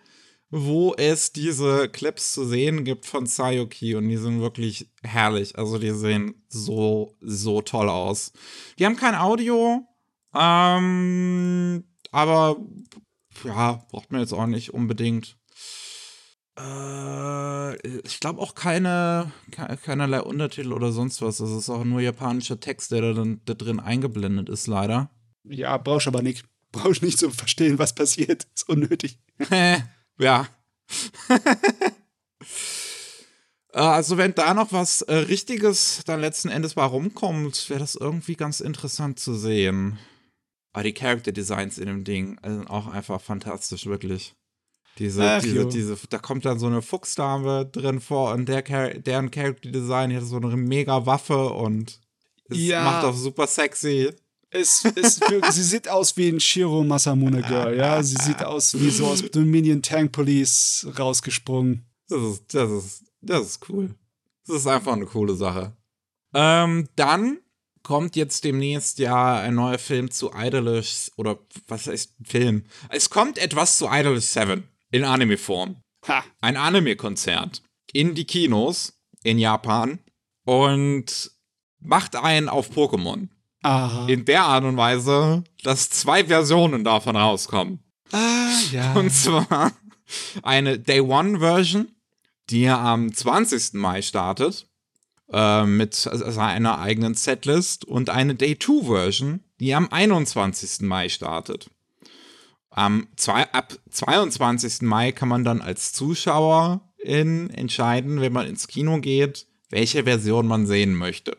[0.50, 5.58] wo es diese Clips zu sehen gibt von Sayuki und die sind wirklich herrlich.
[5.58, 8.32] Also die sehen so, so toll aus.
[8.80, 9.86] Die haben kein Audio,
[10.34, 12.58] ähm, aber
[13.44, 15.38] ja, braucht man jetzt auch nicht unbedingt.
[16.58, 17.76] Äh,
[18.08, 19.32] ich glaube auch keine,
[19.84, 21.38] keinerlei Untertitel oder sonst was.
[21.38, 25.10] Das ist auch nur japanischer Text, der da, da drin eingeblendet ist, leider.
[25.44, 26.46] Ja, brauchst aber nicht.
[26.72, 28.48] Brauchst nicht zu verstehen, was passiert.
[28.54, 29.20] Ist unnötig.
[30.18, 30.48] Ja.
[33.76, 37.96] Äh, also, wenn da noch was äh, Richtiges dann letzten Endes bei rumkommt, wäre das
[37.96, 40.00] irgendwie ganz interessant zu sehen.
[40.72, 44.34] Aber die Character Designs in dem Ding sind auch einfach fantastisch, wirklich.
[44.98, 49.30] Diese, Ach, diese, diese, da kommt dann so eine Fuchsdame drin vor und der, deren
[49.30, 52.00] Character Design hat so eine mega Waffe und
[52.46, 52.84] es ja.
[52.84, 54.14] macht auch super sexy.
[54.56, 55.20] Es, es
[55.52, 58.02] sie sieht aus wie ein Shiro Masamune Girl, ja.
[58.02, 61.86] Sie sieht aus wie so aus Dominion Tank Police rausgesprungen.
[62.08, 63.94] Das ist, das ist, das ist cool.
[64.48, 65.76] Das ist einfach eine coole Sache.
[66.34, 67.40] Ähm, dann
[67.84, 71.38] kommt jetzt demnächst ja ein neuer Film zu Idolish, oder
[71.68, 72.64] was heißt Film?
[72.90, 75.82] Es kommt etwas zu Idolish 7 in Anime-Form.
[76.40, 80.00] Ein Anime-Konzert in die Kinos in Japan
[80.46, 81.32] und
[81.80, 83.30] macht einen auf Pokémon.
[83.66, 84.06] Aha.
[84.08, 87.80] In der Art und Weise, dass zwei Versionen davon rauskommen.
[88.12, 88.94] Ah, ja.
[88.94, 89.72] Und zwar
[90.44, 91.88] eine Day One Version,
[92.52, 93.74] die am 20.
[93.74, 94.68] Mai startet,
[95.32, 100.82] äh, mit also einer eigenen Setlist, und eine Day Two Version, die am 21.
[100.82, 101.72] Mai startet.
[102.70, 104.84] Am zwei, ab 22.
[104.84, 110.46] Mai kann man dann als Zuschauer in entscheiden, wenn man ins Kino geht, welche Version
[110.46, 111.36] man sehen möchte.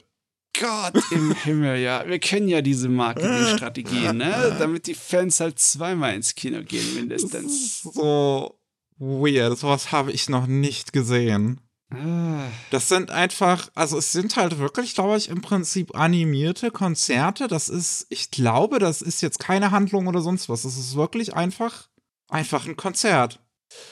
[0.61, 2.07] Gott im Himmel, ja.
[2.07, 4.57] Wir kennen ja diese Marketingstrategien, ne?
[4.59, 7.83] Damit die Fans halt zweimal ins Kino gehen, mindestens.
[7.83, 8.59] So
[8.99, 9.59] weird.
[9.59, 11.61] Sowas habe ich noch nicht gesehen.
[11.91, 12.49] Ah.
[12.71, 17.47] Das sind einfach, also es sind halt wirklich, glaube ich, im Prinzip animierte Konzerte.
[17.47, 20.63] Das ist, ich glaube, das ist jetzt keine Handlung oder sonst was.
[20.63, 21.89] Das ist wirklich einfach,
[22.29, 23.41] einfach ein Konzert.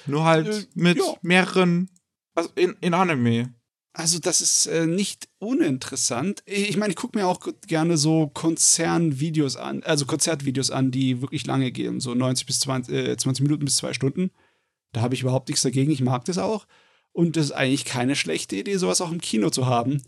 [0.06, 1.14] Nur halt äh, mit ja.
[1.22, 1.90] mehreren,
[2.34, 3.54] also in, in Anime.
[3.96, 6.42] Also das ist äh, nicht uninteressant.
[6.46, 11.46] Ich meine, ich gucke mir auch gerne so Konzernvideos an, also Konzertvideos an, die wirklich
[11.46, 14.32] lange gehen, so 90 bis 20, äh, 20 Minuten bis zwei Stunden.
[14.92, 16.66] Da habe ich überhaupt nichts dagegen, ich mag das auch.
[17.12, 20.02] Und das ist eigentlich keine schlechte Idee, sowas auch im Kino zu haben.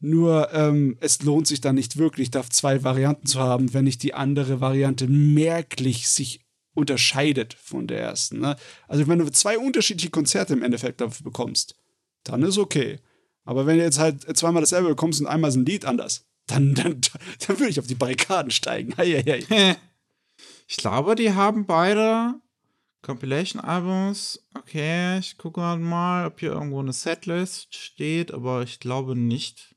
[0.00, 4.02] Nur ähm, es lohnt sich dann nicht wirklich, da zwei Varianten zu haben, wenn nicht
[4.02, 6.40] die andere Variante merklich sich
[6.74, 8.40] unterscheidet von der ersten.
[8.40, 8.56] Ne?
[8.88, 11.76] Also wenn du zwei unterschiedliche Konzerte im Endeffekt dafür bekommst,
[12.24, 12.98] dann ist okay.
[13.44, 16.74] Aber wenn du jetzt halt zweimal dasselbe bekommst und einmal ist ein Lied anders, dann,
[16.74, 17.00] dann,
[17.46, 18.94] dann würde ich auf die Barrikaden steigen.
[20.66, 22.34] ich glaube, die haben beide
[23.02, 24.44] Compilation-Albums.
[24.54, 29.74] Okay, ich gucke mal, ob hier irgendwo eine Setlist steht, aber ich glaube nicht.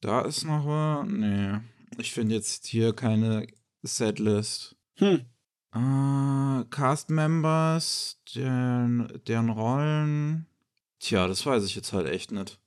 [0.00, 1.06] Da ist noch was.
[1.06, 1.60] Nee,
[1.98, 3.46] ich finde jetzt hier keine
[3.82, 4.76] Setlist.
[4.96, 5.24] Hm.
[5.74, 10.46] Uh, Cast-Members, deren, deren Rollen.
[11.00, 12.58] Tja, das weiß ich jetzt halt echt nicht.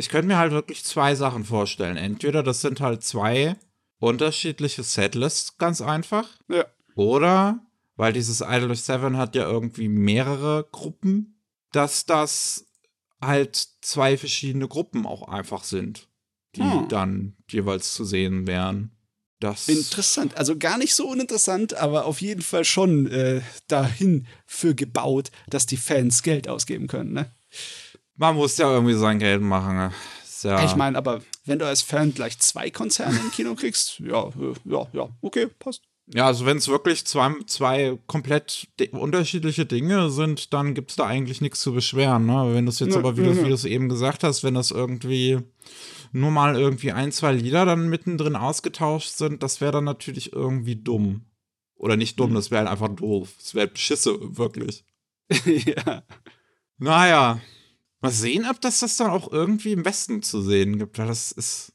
[0.00, 1.98] Ich könnte mir halt wirklich zwei Sachen vorstellen.
[1.98, 3.56] Entweder das sind halt zwei
[3.98, 6.26] unterschiedliche Setlists, ganz einfach.
[6.48, 6.64] Ja.
[6.94, 7.60] Oder
[7.96, 11.38] weil dieses Idol of Seven hat ja irgendwie mehrere Gruppen,
[11.72, 12.64] dass das
[13.20, 16.08] halt zwei verschiedene Gruppen auch einfach sind,
[16.56, 16.88] die Hm.
[16.88, 18.92] dann jeweils zu sehen wären.
[19.38, 20.34] Das Interessant.
[20.38, 25.66] Also gar nicht so uninteressant, aber auf jeden Fall schon äh, dahin für gebaut, dass
[25.66, 27.12] die Fans Geld ausgeben können.
[27.12, 27.30] Ne?
[28.20, 29.76] Man muss ja irgendwie sein Geld machen.
[29.76, 29.92] ne?
[30.42, 34.28] Ja, Ich meine, aber wenn du als Fan gleich zwei Konzerne im Kino kriegst, ja,
[34.64, 35.82] ja, ja, okay, passt.
[36.06, 41.06] ja, also wenn es wirklich zwei, zwei komplett unterschiedliche Dinge sind, dann gibt es da
[41.06, 42.26] eigentlich nichts zu beschweren.
[42.26, 42.54] Ne?
[42.54, 45.38] Wenn du es jetzt aber, wie du es eben gesagt hast, wenn das irgendwie
[46.12, 50.76] nur mal irgendwie ein, zwei Lieder dann mittendrin ausgetauscht sind, das wäre dann natürlich irgendwie
[50.76, 51.24] dumm.
[51.74, 53.30] Oder nicht dumm, das wäre halt einfach doof.
[53.38, 54.84] Das wäre Schisse, wirklich.
[55.44, 56.02] ja.
[56.78, 57.40] Naja,
[58.00, 61.32] mal sehen, ob das das dann auch irgendwie im Westen zu sehen gibt, weil das
[61.32, 61.72] ist.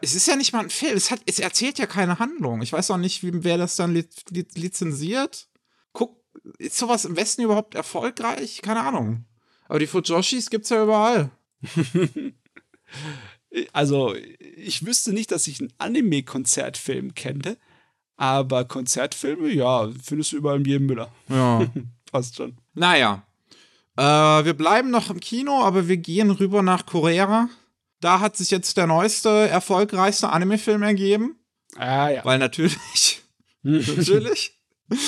[0.00, 2.62] Es ist ja nicht mal ein Film, es, hat, es erzählt ja keine Handlung.
[2.62, 5.48] Ich weiß auch nicht, wie, wer das dann li li lizenziert.
[5.92, 6.16] Guck,
[6.58, 8.62] ist sowas im Westen überhaupt erfolgreich?
[8.62, 9.26] Keine Ahnung.
[9.68, 11.30] Aber die Fujoshis gibt's ja überall.
[13.72, 17.58] Also, ich wüsste nicht, dass ich einen Anime-Konzertfilm kenne,
[18.16, 21.12] aber Konzertfilme, ja, findest du überall in jedem Müller.
[21.28, 21.70] Ja.
[22.10, 22.56] Passt schon.
[22.74, 23.26] naja.
[23.96, 27.48] Äh, wir bleiben noch im Kino, aber wir gehen rüber nach Korea.
[28.00, 31.36] Da hat sich jetzt der neueste, erfolgreichste Anime-Film ergeben.
[31.76, 32.24] Ah, ja.
[32.24, 33.22] Weil natürlich.
[33.62, 34.58] natürlich.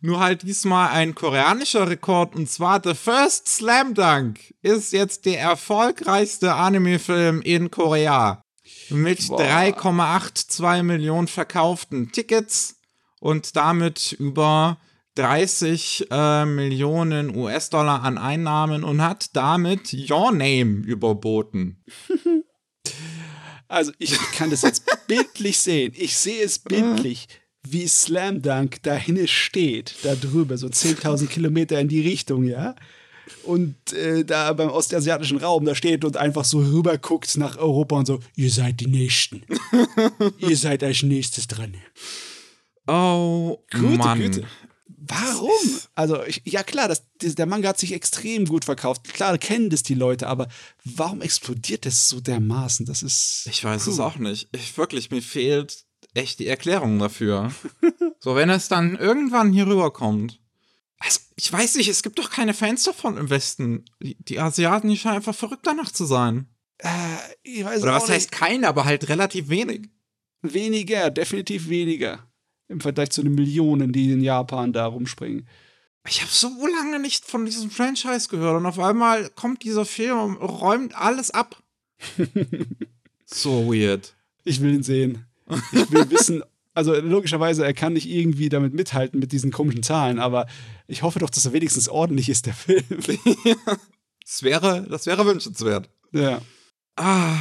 [0.00, 5.40] Nur halt diesmal ein koreanischer Rekord und zwar The First Slam Dunk ist jetzt der
[5.40, 8.42] erfolgreichste Anime-Film in Korea.
[8.90, 9.40] Mit Boah.
[9.40, 12.76] 3,82 Millionen verkauften Tickets
[13.20, 14.78] und damit über
[15.16, 21.82] 30 äh, Millionen US-Dollar an Einnahmen und hat damit Your Name überboten.
[23.66, 25.92] Also, ich kann das jetzt bildlich sehen.
[25.96, 27.26] Ich sehe es bildlich,
[27.66, 32.76] wie Slam Dunk da hinne steht, da drüber, so 10.000 Kilometer in die Richtung, ja.
[33.42, 37.96] Und äh, da beim ostasiatischen Raum da steht und einfach so rüber guckt nach Europa
[37.96, 39.42] und so, ihr seid die Nächsten.
[40.38, 41.74] ihr seid als nächstes dran.
[42.86, 44.18] Oh Gute Mann.
[44.20, 44.44] Güte.
[45.06, 45.80] Warum?
[45.94, 49.04] Also, ich, ja klar, das, der Manga hat sich extrem gut verkauft.
[49.12, 50.48] Klar kennen das die Leute, aber
[50.84, 52.86] warum explodiert das so dermaßen?
[52.86, 53.46] Das ist.
[53.50, 54.02] Ich weiß es Puh.
[54.02, 54.48] auch nicht.
[54.52, 57.52] Ich wirklich, mir fehlt echt die Erklärung dafür.
[58.20, 60.40] so, wenn es dann irgendwann hier rüberkommt.
[60.98, 63.84] Also, ich weiß nicht, es gibt doch keine Fans davon im Westen.
[64.00, 66.48] Die, die Asiaten, die scheinen einfach verrückt danach zu sein.
[66.78, 66.88] Äh,
[67.42, 69.80] ich weiß Oder auch was heißt keine, aber halt relativ wenig.
[69.80, 69.90] nicht.
[70.54, 72.26] Weniger, definitiv weniger.
[72.74, 75.46] Im Vergleich zu den Millionen, die in Japan da rumspringen.
[76.08, 80.18] Ich habe so lange nicht von diesem Franchise gehört und auf einmal kommt dieser Film
[80.18, 81.62] und räumt alles ab.
[83.24, 84.16] so weird.
[84.42, 85.24] Ich will ihn sehen.
[85.70, 86.42] Ich will wissen.
[86.74, 90.48] Also logischerweise, er kann nicht irgendwie damit mithalten mit diesen komischen Zahlen, aber
[90.88, 92.84] ich hoffe doch, dass er wenigstens ordentlich ist, der Film.
[94.26, 95.90] Das wäre, das wäre wünschenswert.
[96.12, 96.40] ja.
[96.96, 97.36] Ah.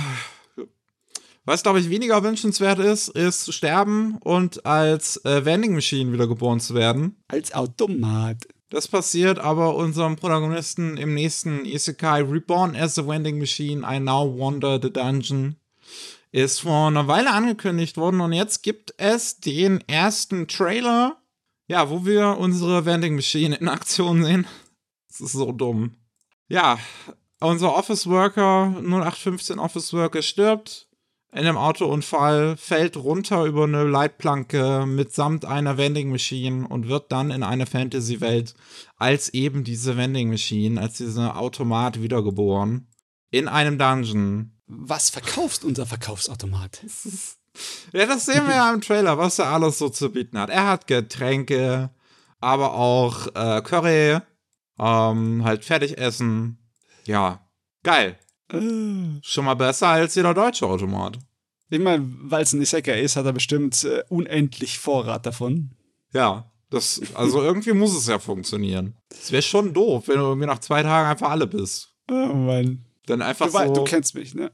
[1.45, 6.61] Was, glaube ich, weniger wünschenswert ist, ist zu sterben und als äh, Vending Machine wiedergeboren
[6.61, 7.21] zu werden.
[7.27, 8.47] Als Automat.
[8.69, 14.39] Das passiert aber unserem Protagonisten im nächsten Isekai Reborn as a Vending Machine, I Now
[14.39, 15.57] Wander the Dungeon.
[16.31, 21.21] Ist vor einer Weile angekündigt worden und jetzt gibt es den ersten Trailer,
[21.67, 24.47] ja, wo wir unsere Vending Machine in Aktion sehen.
[25.09, 25.95] Das ist so dumm.
[26.47, 26.79] Ja,
[27.41, 30.87] unser Office Worker, 0815 Office Worker stirbt
[31.33, 37.31] in einem Autounfall, fällt runter über eine Leitplanke mitsamt einer Vending Machine und wird dann
[37.31, 38.53] in eine Fantasy-Welt
[38.97, 42.87] als eben diese Vending Machine, als dieser Automat wiedergeboren.
[43.31, 44.51] In einem Dungeon.
[44.67, 46.81] Was verkaufst unser Verkaufsautomat?
[47.91, 50.49] Ja, das sehen wir ja im Trailer, was er alles so zu bieten hat.
[50.49, 51.91] Er hat Getränke,
[52.39, 54.21] aber auch äh, Curry,
[54.79, 56.57] ähm, halt Fertigessen.
[57.05, 57.47] Ja,
[57.83, 58.17] geil.
[58.53, 59.19] Äh.
[59.21, 61.17] Schon mal besser als jeder deutsche Automat.
[61.69, 65.71] Ich meine, weil es ein Isekai ist, hat er bestimmt äh, unendlich Vorrat davon.
[66.13, 68.95] Ja, das, also irgendwie muss es ja funktionieren.
[69.09, 71.89] Es wäre schon doof, wenn du irgendwie nach zwei Tagen einfach alle bist.
[72.09, 72.85] Oh Mann.
[73.05, 73.73] Dann einfach Du, so.
[73.73, 74.51] du kennst mich, ne?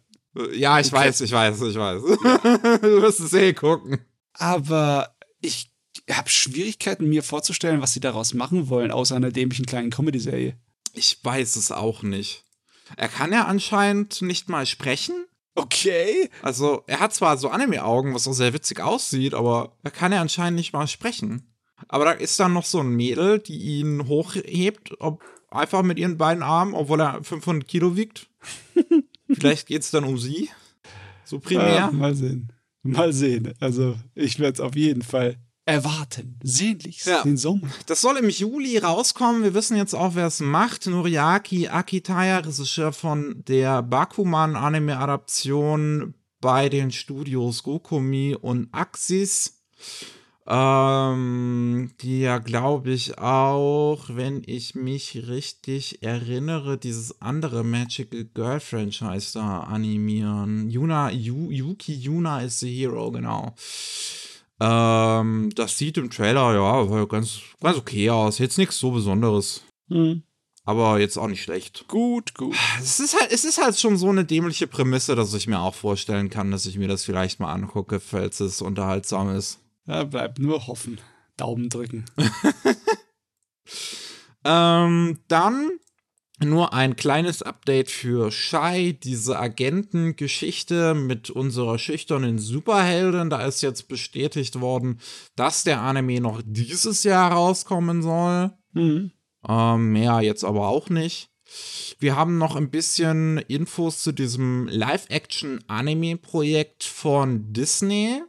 [0.54, 2.02] ja, ich weiß, ich weiß, ich weiß.
[2.02, 4.00] du wirst es eh gucken.
[4.34, 5.72] Aber ich
[6.10, 10.58] habe Schwierigkeiten, mir vorzustellen, was sie daraus machen wollen, außer einer dämlichen kleinen Comedy-Serie.
[10.94, 12.46] Ich weiß es auch nicht.
[12.98, 15.26] Er kann ja anscheinend nicht mal sprechen.
[15.56, 16.30] Okay.
[16.42, 20.22] Also, er hat zwar so Anime-Augen, was auch sehr witzig aussieht, aber er kann ja
[20.22, 21.54] anscheinend nicht mal sprechen.
[21.88, 26.18] Aber da ist dann noch so ein Mädel, die ihn hochhebt, ob, einfach mit ihren
[26.18, 28.30] beiden Armen, obwohl er 500 Kilo wiegt.
[29.28, 30.50] Vielleicht geht es dann um sie.
[31.26, 31.86] So primär.
[31.86, 32.54] Ah, mal sehen.
[32.82, 33.54] Mal sehen.
[33.60, 35.38] Also, ich werde es auf jeden Fall
[35.70, 36.40] erwarten.
[36.44, 37.24] Sehnlichst Ja.
[37.24, 37.68] den Sommer.
[37.86, 39.44] Das soll im Juli rauskommen.
[39.44, 40.88] Wir wissen jetzt auch, wer es macht.
[40.88, 49.56] Noriaki Akitaya, Regisseur von der Bakuman-Anime-Adaption bei den Studios Gokumi und Axis.
[50.52, 58.60] Ähm, die ja, glaube ich, auch, wenn ich mich richtig erinnere, dieses andere Magical Girl
[58.60, 60.72] Franchise da animieren.
[60.72, 63.54] Yuna, Yu, Yuki Yuna is the Hero, genau.
[64.60, 68.38] Ähm, das sieht im Trailer ja ganz, ganz okay aus.
[68.40, 69.64] Jetzt nichts so Besonderes.
[69.90, 70.24] Hm.
[70.66, 71.88] Aber jetzt auch nicht schlecht.
[71.88, 72.56] Gut, gut.
[72.80, 75.74] Es ist halt, es ist halt schon so eine dämliche Prämisse, dass ich mir auch
[75.74, 79.60] vorstellen kann, dass ich mir das vielleicht mal angucke, falls es unterhaltsam ist.
[79.86, 81.00] Da bleibt nur hoffen.
[81.38, 82.06] Daumen drücken.
[84.46, 85.72] Ähm, dann
[86.44, 93.30] nur ein kleines Update für Shai, diese Agentengeschichte mit unserer schüchternen Superheldin.
[93.30, 95.00] Da ist jetzt bestätigt worden,
[95.36, 98.52] dass der Anime noch dieses Jahr rauskommen soll.
[98.74, 99.12] Hm.
[99.48, 101.30] Ähm, mehr jetzt aber auch nicht.
[102.00, 108.22] Wir haben noch ein bisschen Infos zu diesem Live-Action-Anime-Projekt von Disney.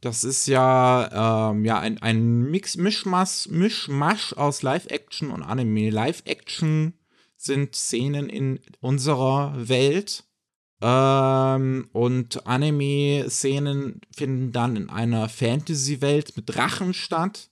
[0.00, 5.90] Das ist ja, ähm, ja ein, ein Mix, Mischmasch, Mischmasch aus Live-Action und Anime.
[5.90, 6.94] Live-Action
[7.46, 10.24] sind Szenen in unserer Welt.
[10.82, 17.48] Ähm, und Anime-Szenen finden dann in einer Fantasy-Welt mit Drachen statt.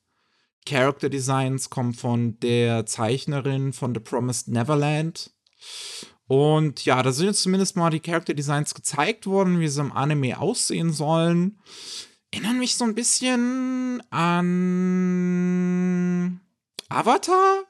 [0.66, 5.32] Character Designs kommen von der Zeichnerin von The Promised Neverland.
[6.26, 9.92] Und ja, da sind jetzt zumindest mal die Character Designs gezeigt worden, wie sie im
[9.92, 11.58] Anime aussehen sollen.
[12.30, 14.80] Erinnern mich so ein bisschen an
[16.88, 17.64] Avatar,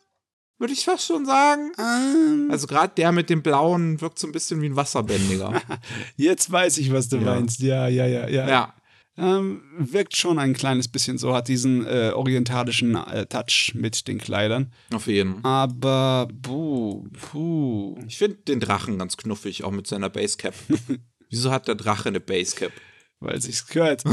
[0.58, 1.72] würde ich fast schon sagen.
[1.78, 5.60] Ähm, Also gerade der mit dem blauen wirkt so ein bisschen wie ein Wasserbändiger.
[6.16, 7.22] jetzt weiß ich, was du Ja.
[7.22, 7.60] meinst.
[7.60, 8.48] Ja, ja, ja, ja.
[8.48, 8.74] ja.
[9.16, 14.18] Ähm, wirkt schon ein kleines bisschen so, hat diesen äh, orientalischen äh, Touch mit den
[14.18, 14.72] Kleidern.
[14.92, 15.44] Auf jeden.
[15.44, 17.96] Aber, puh, puh.
[18.08, 20.52] Ich finde den Drachen ganz knuffig, auch mit seiner Basecap.
[21.30, 22.72] Wieso hat der Drache eine Basecap?
[23.20, 24.02] Weil sich's gehört.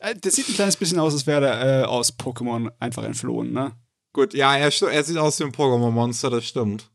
[0.00, 3.52] Äh, das sieht ein kleines bisschen aus, als wäre er äh, aus Pokémon einfach entflohen,
[3.52, 3.72] ne?
[4.18, 6.90] Gut, ja, er, er sieht aus wie ein Pokémon-Monster, das stimmt.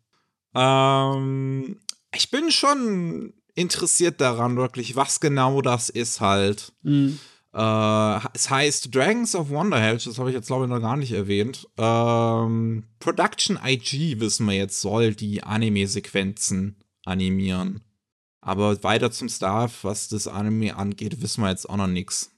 [0.54, 1.80] Ähm,
[2.14, 6.74] ich bin schon interessiert daran, wirklich, was genau das ist halt.
[6.82, 7.18] Mhm.
[7.54, 11.14] Äh, es heißt Dragons of Wonderhedge, das habe ich jetzt glaube ich noch gar nicht
[11.14, 11.66] erwähnt.
[11.78, 17.86] Ähm, Production IG, wissen wir jetzt, soll die Anime-Sequenzen animieren.
[18.42, 22.33] Aber weiter zum Staff, was das Anime angeht, wissen wir jetzt auch noch nichts.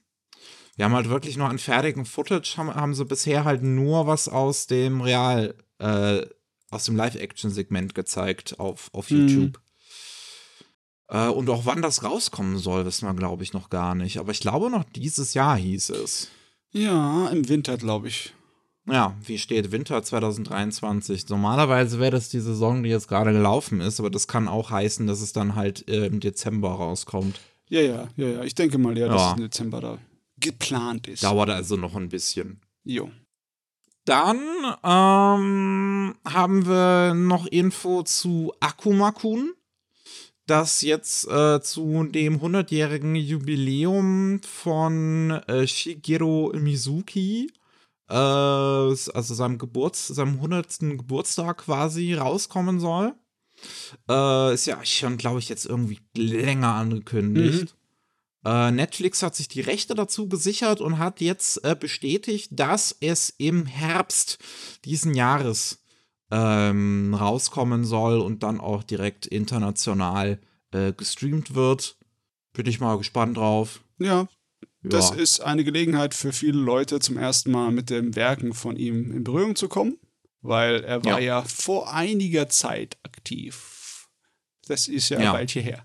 [0.76, 4.28] Wir haben halt wirklich nur an fertigen Footage, haben, haben sie bisher halt nur was
[4.28, 6.22] aus dem Real, äh,
[6.70, 9.28] aus dem Live-Action-Segment gezeigt auf, auf Mhm.
[9.28, 9.60] YouTube.
[11.08, 14.18] Äh, und auch wann das rauskommen soll, wissen wir, glaube ich, noch gar nicht.
[14.18, 16.28] Aber ich glaube noch dieses Jahr hieß es.
[16.72, 18.34] Ja, im Winter, glaube ich.
[18.88, 21.28] Ja, wie steht Winter 2023?
[21.28, 25.06] Normalerweise wäre das die Saison, die jetzt gerade gelaufen ist, aber das kann auch heißen,
[25.06, 27.40] dass es dann halt äh, im Dezember rauskommt.
[27.68, 28.42] Ja, ja, ja, ja.
[28.44, 29.30] Ich denke mal, ja, dass Ja.
[29.32, 29.98] es im Dezember da
[30.38, 31.22] geplant ist.
[31.22, 32.60] Dauert also noch ein bisschen.
[32.84, 33.10] Jo.
[34.04, 34.38] Dann
[34.84, 39.52] ähm, haben wir noch Info zu Akumakun,
[40.46, 47.50] das jetzt äh, zu dem 100-jährigen Jubiläum von äh, Shigeru Mizuki,
[48.08, 50.78] äh, also seinem Geburts-, seinem 100.
[50.80, 53.12] Geburtstag quasi rauskommen soll.
[54.08, 57.74] Äh, ist ja schon, glaube ich, jetzt irgendwie länger angekündigt.
[58.46, 63.30] Äh, Netflix hat sich die Rechte dazu gesichert und hat jetzt äh, bestätigt, dass es
[63.38, 64.38] im Herbst
[64.84, 65.82] diesen Jahres
[66.30, 70.38] ähm, rauskommen soll und dann auch direkt international
[70.70, 71.96] äh, gestreamt wird.
[72.52, 73.80] Bin ich mal gespannt drauf.
[73.98, 74.28] Ja,
[74.82, 75.16] das Ja.
[75.16, 79.24] ist eine Gelegenheit für viele Leute, zum ersten Mal mit den Werken von ihm in
[79.24, 79.98] Berührung zu kommen,
[80.40, 84.08] weil er war ja, vor einiger Zeit aktiv.
[84.68, 85.32] Das ist ja, Ja.
[85.32, 85.84] ein Weilchen her.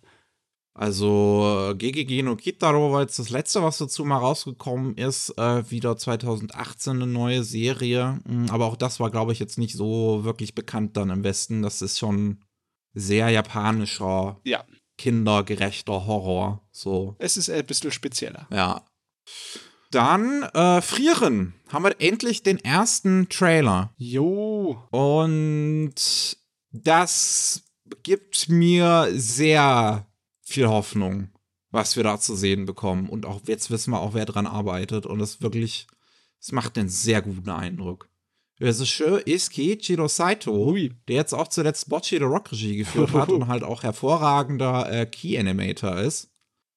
[0.73, 5.37] Also äh, GGG no Kitaro war jetzt das letzte, was dazu mal rausgekommen ist.
[5.37, 8.19] Äh, wieder 2018 eine neue Serie.
[8.25, 11.61] Mm, Aber auch das war, glaube ich, jetzt nicht so wirklich bekannt dann im Westen.
[11.61, 12.43] Das ist schon
[12.93, 14.63] sehr japanischer, Ja,
[14.97, 16.61] kindergerechter Horror.
[16.71, 18.47] So, es ist ein bisschen spezieller.
[18.51, 18.85] ja.
[19.91, 21.53] Dann äh, Frieren.
[21.67, 23.93] Haben wir endlich den ersten Trailer.
[23.97, 26.37] Jo, Und
[26.71, 27.63] das
[28.01, 30.07] gibt mir sehr
[30.51, 31.29] viel Hoffnung,
[31.71, 33.09] was wir da zu sehen bekommen.
[33.09, 35.05] Und auch jetzt wissen wir auch, wer dran arbeitet.
[35.05, 35.87] Und es wirklich,
[36.39, 38.09] es macht einen sehr guten Eindruck.
[38.59, 40.93] Regisseur ist Keiichiro Saito, Ui.
[41.07, 45.05] der jetzt auch zuletzt Bocchi the Rock Regie geführt hat und halt auch hervorragender äh,
[45.07, 46.29] Key Animator ist.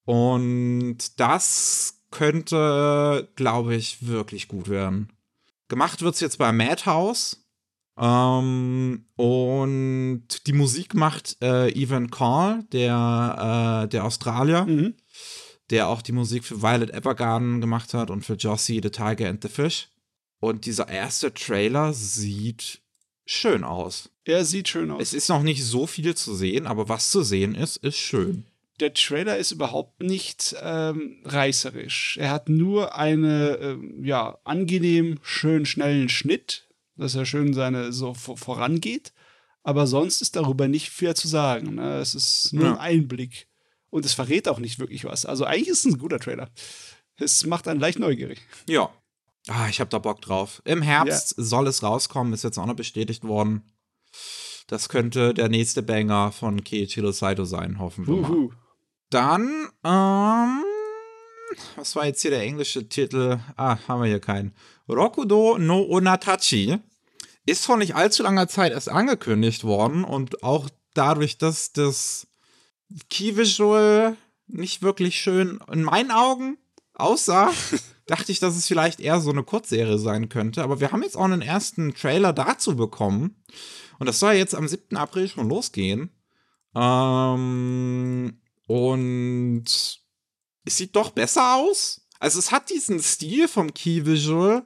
[0.06, 5.12] Und das könnte, glaube ich, wirklich gut werden.
[5.68, 7.43] Gemacht wird es jetzt bei Madhouse.
[7.96, 14.94] Ähm, und die Musik macht äh, Evan Call, der, äh, der Australier, Mhm.
[15.70, 19.42] der auch die Musik für Violet Evergarden gemacht hat und für Jossie, The Tiger and
[19.42, 19.88] the Fish.
[20.40, 22.80] Und dieser erste Trailer sieht
[23.24, 24.10] schön aus.
[24.24, 25.00] Er sieht schön aus.
[25.00, 28.44] Es ist noch nicht so viel zu sehen, aber was zu sehen ist, ist schön.
[28.80, 32.18] der Trailer ist überhaupt nicht ähm, reißerisch.
[32.20, 36.63] Er hat nur eine, ähm, ja, angenehm schön schnellen Schnitt,
[36.96, 39.12] dass er schön seine so vor- vorangeht.
[39.62, 41.76] Aber sonst ist darüber nicht viel zu sagen.
[41.76, 41.98] Ne?
[41.98, 42.72] Es ist nur Ja.
[42.74, 43.48] ein Einblick.
[43.90, 45.24] Und es verrät auch nicht wirklich was.
[45.24, 46.50] Also eigentlich ist es ein guter Trailer.
[47.16, 48.42] Es macht einen leicht neugierig.
[48.68, 48.90] Ja.
[49.46, 50.60] Ah, ich hab da Bock drauf.
[50.64, 53.62] Im Herbst soll es rauskommen, ist jetzt auch noch bestätigt worden.
[54.66, 58.30] Das könnte der nächste Banger von Keiichiro Saito sein, hoffen wir mal.
[58.30, 58.50] Uhu.
[59.10, 60.64] Dann, ähm,
[61.76, 63.38] was war jetzt hier der englische Titel?
[63.56, 64.54] Ah, haben wir hier keinen.
[64.88, 66.78] Rokudo no Onatachi
[67.46, 72.26] ist vor nicht allzu langer Zeit erst angekündigt worden und auch dadurch, dass das
[73.10, 76.58] Key-Visual nicht wirklich schön in meinen Augen
[76.94, 77.50] aussah,
[78.06, 80.62] dachte ich, dass es vielleicht eher so eine Kurzserie sein könnte.
[80.62, 83.42] Aber wir haben jetzt auch einen ersten Trailer dazu bekommen.
[83.98, 84.96] Und das soll jetzt am 7.
[84.96, 86.10] April schon losgehen.
[86.74, 90.03] Ähm, und
[90.64, 92.00] es sieht doch besser aus.
[92.20, 94.64] Also es hat diesen Stil vom Key Visual,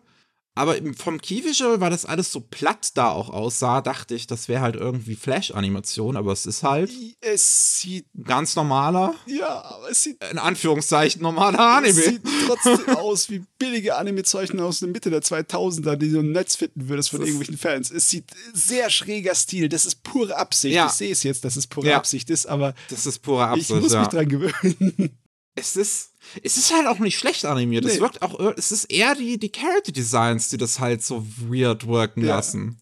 [0.54, 4.48] aber vom Key Visual, weil das alles so platt da auch aussah, dachte ich, das
[4.48, 6.90] wäre halt irgendwie Flash-Animation, aber es ist halt
[7.20, 12.02] Es sieht, ganz normaler, ja, aber es sieht, in Anführungszeichen normaler es Anime.
[12.12, 16.56] sieht trotzdem aus wie billige Anime-Zeichnungen aus der Mitte der 2000er, die du im Netz
[16.56, 17.90] finden würdest von Das- irgendwelchen Fans.
[17.92, 19.68] Es sieht sehr schräger Stil.
[19.68, 20.74] Das ist pure Absicht.
[20.74, 20.86] Ja.
[20.86, 21.96] Ich sehe es jetzt, dass es pure Ja.
[21.98, 24.00] Absicht ist, aber Das ist pure ich Absicht, muss ja.
[24.00, 25.18] mich dran gewöhnen.
[25.58, 27.84] Es ist, es ist halt auch nicht schlecht animiert.
[27.84, 28.00] Es Nee.
[28.00, 32.22] wirkt auch, es ist eher die, die Character Designs, die das halt so weird wirken
[32.24, 32.36] Ja.
[32.36, 32.80] lassen.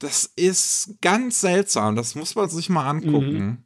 [0.00, 1.96] Das ist ganz seltsam.
[1.96, 3.32] Das muss man sich mal angucken.
[3.38, 3.58] Mhm.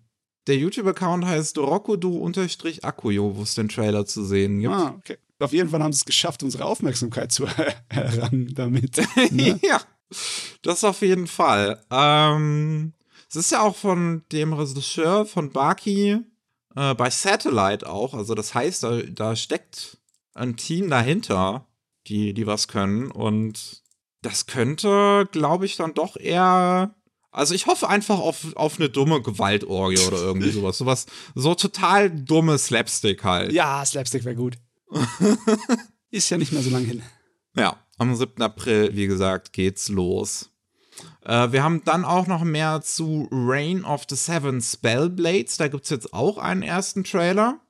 [0.46, 4.72] Der YouTube-Account heißt Rokudu-Akuyo, wo es den Trailer zu sehen gibt.
[4.72, 5.18] ah, okay.
[5.40, 7.46] Auf jeden Fall haben sie es geschafft, unsere Aufmerksamkeit zu
[7.88, 8.96] erlangen damit.
[9.30, 9.58] Ne?
[9.62, 9.80] ja,
[10.62, 11.84] das auf jeden Fall.
[11.90, 12.92] Ähm,
[13.28, 16.18] es ist ja auch von dem Regisseur von Baki
[16.78, 18.14] äh, bei Satellite auch.
[18.14, 19.98] Also das heißt, da, da steckt
[20.34, 21.66] ein Team dahinter,
[22.06, 23.10] die, die was können.
[23.10, 23.82] Und
[24.22, 26.94] das könnte, glaube ich, dann doch eher.
[27.30, 30.78] Also ich hoffe einfach auf, auf eine dumme Gewaltorgie oder irgendwie sowas.
[30.78, 33.52] Sowas, so total dumme Slapstick halt.
[33.52, 34.56] ja, Slapstick wäre gut.
[36.10, 37.02] ist ja nicht mehr so lange hin.
[37.56, 38.40] Ja, am 7.
[38.40, 40.50] April, wie gesagt, geht's los.
[41.24, 45.56] Äh, wir haben dann auch noch mehr zu Reign of the Seven Spellblades.
[45.56, 47.60] Da gibt's jetzt auch einen ersten Trailer.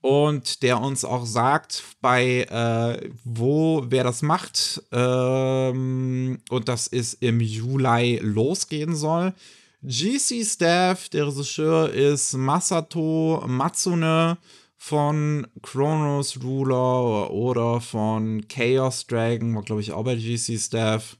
[0.00, 4.82] Und der uns auch sagt, bei äh, wo wer das macht.
[4.92, 9.34] Ähm, und das ist im Juli losgehen soll.
[9.82, 14.38] GC Staff, der Regisseur ist Masato Matsune
[14.76, 21.16] von Chronos Ruler oder von Chaos Dragon, war glaube ich auch bei GC Staff.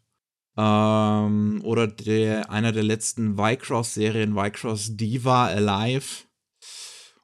[0.56, 6.24] Ähm, oder der, einer der letzten Vycross-Serien, Vycross Diva Alive.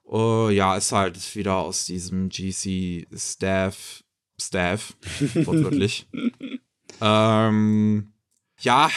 [0.04, 4.04] Oh, ja, ist halt wieder aus diesem GC Staff,
[4.38, 4.94] Staff,
[5.34, 6.06] wortwörtlich.
[7.00, 8.12] ähm,
[8.60, 8.90] ja,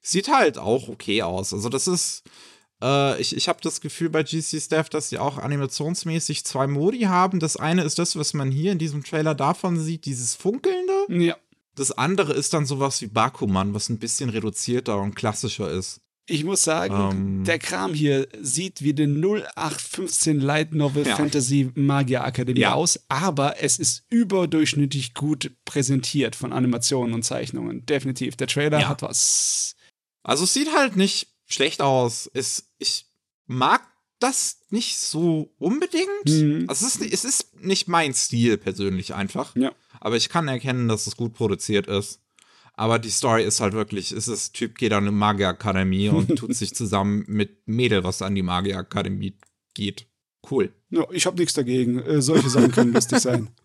[0.00, 1.52] sieht halt auch okay aus.
[1.52, 2.22] Also das ist,
[2.82, 7.00] äh, ich, ich habe das Gefühl bei GC Staff, dass sie auch animationsmäßig zwei Modi
[7.02, 7.40] haben.
[7.40, 10.94] Das eine ist das, was man hier in diesem Trailer davon sieht, dieses Funkelnde.
[11.10, 11.36] Ja.
[11.78, 16.00] Das andere ist dann sowas wie Bakuman, was ein bisschen reduzierter und klassischer ist.
[16.30, 17.44] Ich muss sagen, Ähm.
[17.44, 21.16] der Kram hier sieht wie eine 0815 Light Novel Ja.
[21.16, 22.74] Fantasy Magier Akademie Ja.
[22.74, 27.86] aus, aber es ist überdurchschnittlich gut präsentiert von Animationen und Zeichnungen.
[27.86, 28.36] Definitiv.
[28.36, 28.88] Der Trailer Ja.
[28.88, 29.74] hat was.
[30.22, 32.28] Also es sieht halt nicht schlecht aus.
[32.34, 33.06] Es, ich
[33.46, 33.80] mag
[34.20, 36.08] das nicht so unbedingt.
[36.26, 36.64] Mhm.
[36.68, 39.54] Also es ist, es ist nicht mein Stil persönlich einfach.
[39.56, 39.72] Ja.
[40.00, 42.20] Aber ich kann erkennen, dass es gut produziert ist.
[42.74, 46.54] Aber die Story ist halt wirklich, es ist Typ geht an eine Magierakademie und tut
[46.54, 49.34] sich zusammen mit Mädel, was an die Magierakademie
[49.74, 50.06] geht.
[50.48, 50.72] Cool.
[50.90, 52.00] Ja, ich habe nichts dagegen.
[52.00, 53.48] Äh, solche Sachen können lustig sein.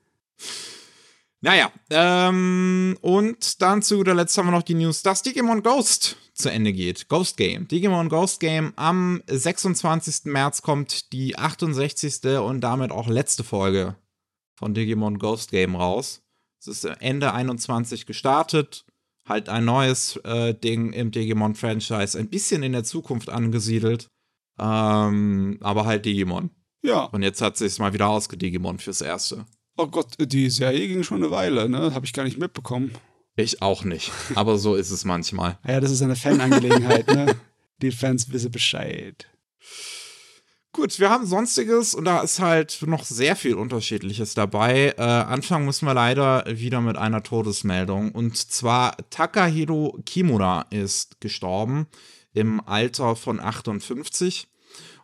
[1.46, 6.16] Naja, ähm, und dann zu guter Letzt haben wir noch die News, dass Digimon Ghost
[6.34, 7.10] zu Ende geht.
[7.10, 7.68] Ghost Game.
[7.68, 10.32] Digimon Ghost Game am 26.
[10.32, 12.38] März kommt die 68.
[12.40, 13.98] und damit auch letzte Folge
[14.56, 16.22] von Digimon Ghost Game raus.
[16.66, 18.86] Es ist Ende 21 gestartet.
[19.28, 22.18] Halt ein neues äh, Ding im Digimon-Franchise.
[22.18, 24.07] Ein bisschen in der Zukunft angesiedelt.
[24.57, 26.51] Ähm, aber halt Digimon.
[26.82, 29.45] Ja, Und jetzt hat sich's mal wieder ausgedigimon fürs Erste.
[29.78, 31.93] Oh Gott, die Serie ging schon eine Weile, ne?
[31.93, 32.91] Habe ich gar nicht mitbekommen.
[33.36, 34.11] Ich auch nicht.
[34.36, 35.57] Aber so ist es manchmal.
[35.68, 37.36] Ja, das ist eine Fanangelegenheit, ne?
[37.82, 39.28] Die Fans wissen Bescheid.
[40.76, 44.95] Gut, wir haben Sonstiges und da ist halt noch sehr viel Unterschiedliches dabei.
[44.97, 48.11] Äh, anfangen müssen wir leider wieder mit einer Todesmeldung.
[48.11, 51.86] Und zwar Takahiro Kimura ist gestorben
[52.34, 54.47] im Alter von 58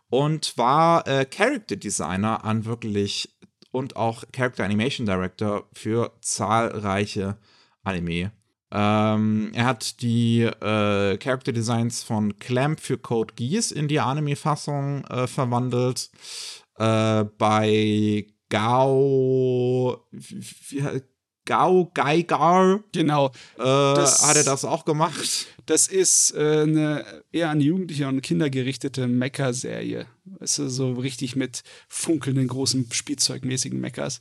[0.08, 3.32] und war äh, Character Designer an wirklich
[3.70, 7.38] und auch Character Animation Director für zahlreiche
[7.84, 8.32] Anime.
[8.72, 15.04] Ähm, er hat die äh, Character Designs von Clamp für Code Geass in die Anime-Fassung
[15.06, 16.10] äh, verwandelt.
[16.78, 20.06] Äh, bei Gao,
[21.44, 22.84] Gao Geigar.
[22.92, 23.32] Genau.
[23.58, 25.46] Äh, hat er das auch gemacht?
[25.66, 30.06] Das ist äh, eine eher an Jugendliche und Kinder gerichtete Mecha-Serie.
[30.38, 34.20] Es ist so richtig mit funkelnden großen Spielzeugmäßigen Mechas.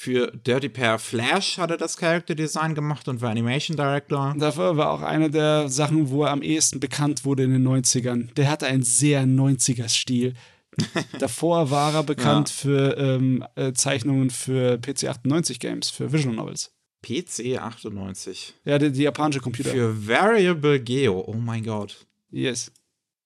[0.00, 4.32] Für Dirty Pair Flash hat er das Character Design gemacht und war Animation Director.
[4.38, 8.32] Dafür war auch eine der Sachen, wo er am ehesten bekannt wurde in den 90ern.
[8.34, 10.34] Der hatte einen sehr 90er-Stil.
[11.18, 12.54] Davor war er bekannt ja.
[12.54, 16.70] für ähm, äh, Zeichnungen für PC98 Games, für Visual Novels.
[17.04, 18.52] PC98.
[18.64, 19.70] Ja, die, die japanische Computer.
[19.70, 22.06] Für Variable Geo, oh mein Gott.
[22.30, 22.70] Yes.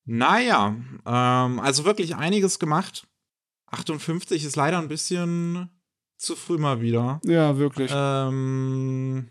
[0.07, 3.07] Naja, ähm, also wirklich einiges gemacht.
[3.67, 5.69] 58 ist leider ein bisschen
[6.23, 7.21] zu früh mal wieder.
[7.25, 7.91] Ja, wirklich.
[7.95, 9.29] Ähm,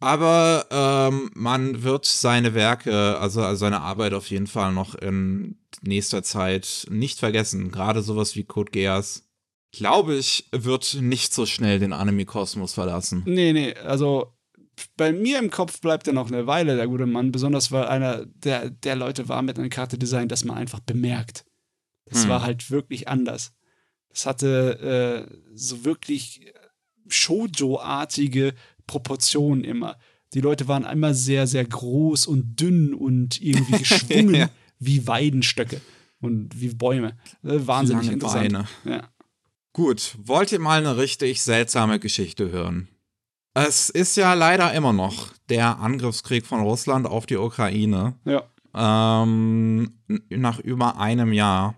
[0.00, 5.58] aber ähm, man wird seine Werke, also, also seine Arbeit auf jeden Fall noch in
[5.82, 7.70] nächster Zeit nicht vergessen.
[7.70, 9.28] Gerade sowas wie Code Geass,
[9.70, 13.22] glaube ich, wird nicht so schnell den Anime-Kosmos verlassen.
[13.26, 14.32] Nee, nee, also
[14.96, 18.24] bei mir im Kopf bleibt er noch eine Weile, der gute Mann, besonders weil einer
[18.26, 21.44] der, der Leute war mit einem Karte-Design, das man einfach bemerkt.
[22.06, 22.30] Das hm.
[22.30, 23.52] war halt wirklich anders.
[24.12, 26.52] Das hatte äh, so wirklich
[27.08, 28.54] Shoujo-artige
[28.86, 29.96] Proportionen immer.
[30.34, 34.50] Die Leute waren immer sehr, sehr groß und dünn und irgendwie geschwungen ja.
[34.78, 35.80] wie Weidenstöcke
[36.20, 37.16] und wie Bäume.
[37.42, 38.68] Äh, wahnsinnig Lange interessant.
[38.84, 39.08] Ja.
[39.72, 42.88] Gut, wollt ihr mal eine richtig seltsame Geschichte hören?
[43.54, 48.14] Es ist ja leider immer noch der Angriffskrieg von Russland auf die Ukraine.
[48.24, 48.44] Ja.
[48.74, 49.98] Ähm,
[50.30, 51.74] nach über einem Jahr.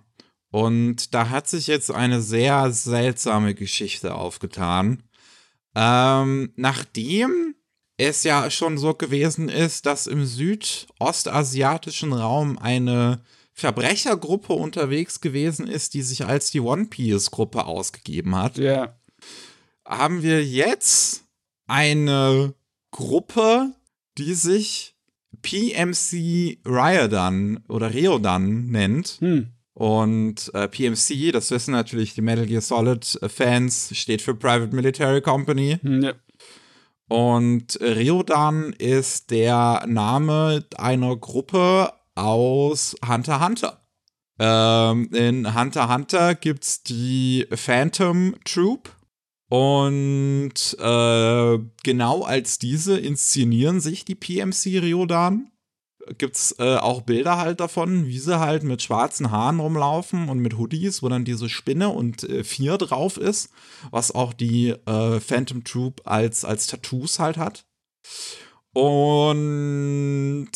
[0.55, 5.03] Und da hat sich jetzt eine sehr seltsame Geschichte aufgetan.
[5.75, 7.57] Ähm, nachdem
[7.97, 13.21] es ja schon so gewesen ist, dass im südostasiatischen Raum eine
[13.53, 18.97] Verbrechergruppe unterwegs gewesen ist, die sich als die One Piece Gruppe ausgegeben hat, ja.
[19.85, 21.25] haben wir jetzt
[21.67, 22.55] eine
[22.93, 23.73] Gruppe,
[24.19, 24.95] die sich
[25.43, 29.17] PMC Ryodan oder Ryodan nennt.
[29.19, 29.54] Hm.
[29.75, 34.75] Und äh, PMC, das wissen natürlich die Metal Gear Solid äh, Fans, steht für Private
[34.75, 35.79] Military Company.
[35.83, 36.13] Hm, ja.
[37.09, 43.85] Und Ryodan ist der Name einer Gruppe aus Hunter Hunter.
[44.39, 48.91] Ähm, in Hunter Hunter gibt es die Phantom Troop.
[49.49, 55.51] Und äh, genau als diese inszenieren sich die PMC Ryodan
[56.19, 60.39] gibt es äh, auch Bilder halt davon, wie sie halt mit schwarzen Haaren rumlaufen und
[60.39, 63.51] mit Hoodies, wo dann diese Spinne und äh, vier drauf ist,
[63.91, 67.65] was auch die äh, Phantom Troop als, als Tattoos halt hat.
[68.73, 70.51] Und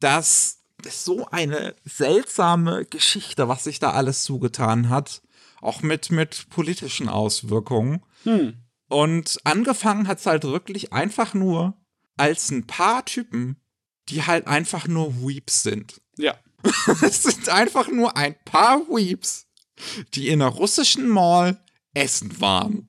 [0.00, 5.22] das ist so eine seltsame Geschichte, was sich da alles zugetan hat.
[5.60, 8.02] Auch mit, mit politischen Auswirkungen.
[8.24, 8.54] Hm.
[8.88, 11.74] Und angefangen hat es halt wirklich einfach nur
[12.16, 13.60] als ein paar Typen
[14.08, 16.00] die halt einfach nur Weeps sind.
[16.16, 16.36] Ja.
[17.02, 19.46] es sind einfach nur ein paar Weeps,
[20.14, 21.58] die in einer russischen Mall
[21.94, 22.88] essen waren.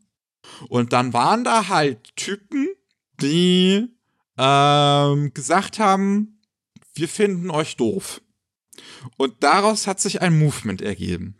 [0.68, 2.68] Und dann waren da halt Typen,
[3.22, 3.88] die
[4.38, 6.41] ähm, gesagt haben,
[6.93, 8.22] wir finden euch doof.
[9.18, 11.38] Und daraus hat sich ein Movement ergeben.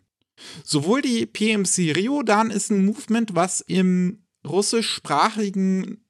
[0.64, 6.04] Sowohl die PMC Rio dann ist ein Movement, was im russischsprachigen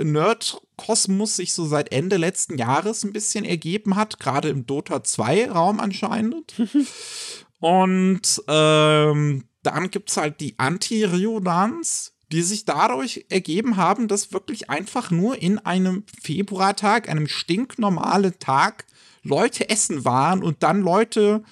[0.00, 5.50] Nerd-Kosmos sich so seit Ende letzten Jahres ein bisschen ergeben hat, gerade im Dota 2
[5.50, 6.54] Raum anscheinend.
[7.60, 14.70] Und ähm, dann gibt es halt die Anti-Riodans, die sich dadurch ergeben haben, dass wirklich
[14.70, 18.86] einfach nur in einem Februartag, einem stinknormalen Tag,
[19.22, 21.44] Leute essen waren und dann Leute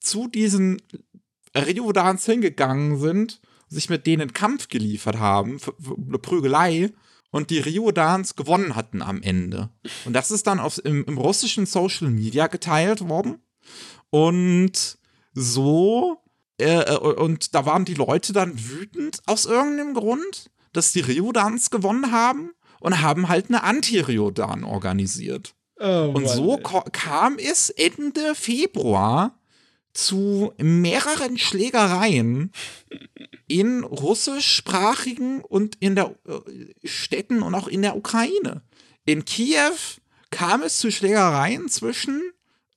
[0.00, 0.82] zu diesen
[1.54, 6.90] Riodans hingegangen sind, sich mit denen Kampf geliefert haben, eine Prügelei
[7.32, 9.70] und die Riodans gewonnen hatten am Ende.
[10.04, 13.42] Und das ist dann auf, im, im russischen Social Media geteilt worden.
[14.10, 14.98] Und
[15.34, 16.22] so
[16.58, 22.12] äh, und da waren die Leute dann wütend aus irgendeinem Grund, dass die Riodans gewonnen
[22.12, 25.54] haben und haben halt eine Anti-Riodan organisiert.
[25.80, 29.38] Oh, Und so kam es Ende Februar
[29.92, 32.52] zu mehreren Schlägereien
[33.46, 38.62] in russischsprachigen und in der äh, Städten und auch in der Ukraine.
[39.04, 39.76] In Kiew
[40.30, 42.22] kam es zu Schlägereien zwischen,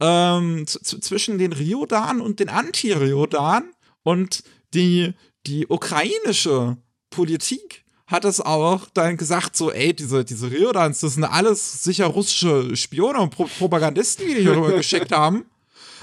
[0.01, 3.71] ähm, zwischen den Riodan und den Anti-Riodan
[4.03, 4.43] und
[4.73, 5.13] die,
[5.47, 6.77] die ukrainische
[7.09, 12.05] Politik hat es auch dann gesagt, so, ey, diese, diese Riodans, das sind alles sicher
[12.05, 15.45] russische Spione und Pro Propagandisten, die die hier rüber geschickt haben.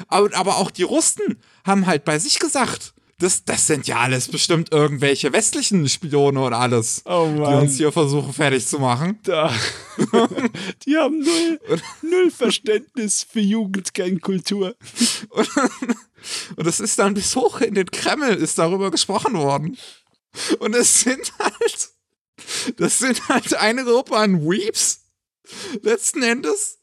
[0.09, 4.29] Aber, aber auch die Russen haben halt bei sich gesagt, das, das sind ja alles
[4.29, 9.21] bestimmt irgendwelche westlichen Spione und alles, oh die uns hier versuchen fertig zu machen.
[9.23, 9.55] Da.
[10.87, 11.61] die haben null,
[12.03, 14.75] null Verständnis für Jugendgangkultur.
[15.31, 15.49] Und,
[16.57, 19.77] und es ist dann bis hoch in den Kreml ist darüber gesprochen worden.
[20.59, 21.89] Und es sind halt,
[22.77, 25.01] das sind halt eine Gruppe an Weeps,
[25.81, 26.79] letzten Endes,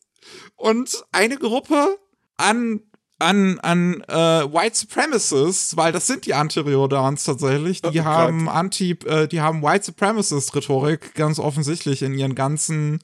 [0.56, 2.00] und eine Gruppe
[2.38, 2.82] an
[3.20, 8.56] an, an äh, White Supremacists, weil das sind die Anti-Riodans tatsächlich, die oh, haben Gott.
[8.56, 13.00] Anti, äh, die haben White Supremacist-Rhetorik ganz offensichtlich in ihren ganzen,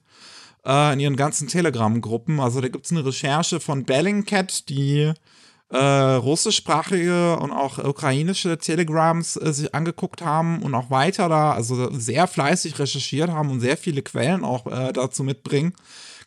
[0.66, 2.40] äh, in ihren ganzen Telegram-Gruppen.
[2.40, 5.14] Also da gibt es eine Recherche von Bellingcat, die
[5.70, 11.92] äh, russischsprachige und auch ukrainische Telegrams äh, sich angeguckt haben und auch weiter da, also
[11.92, 15.74] sehr fleißig recherchiert haben und sehr viele Quellen auch äh, dazu mitbringen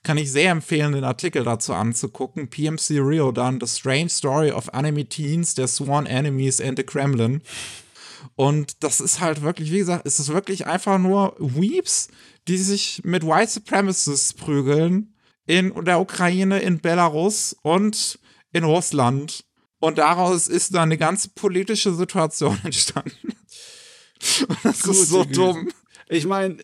[0.02, 2.48] kann ich sehr empfehlen, den Artikel dazu anzugucken.
[2.48, 7.42] PMC Rio dann The Strange Story of Anime Teens, der Sworn Enemies and the Kremlin.
[8.36, 12.08] Und das ist halt wirklich, wie gesagt, ist es wirklich einfach nur Weeps,
[12.46, 15.14] die sich mit White Supremacists prügeln
[15.46, 18.18] in der Ukraine, in Belarus und
[18.58, 19.44] in Russland.
[19.80, 23.34] Und daraus ist dann eine ganze politische Situation entstanden.
[24.62, 25.70] Das Gut, ist so dumm.
[26.08, 26.58] Ich meine,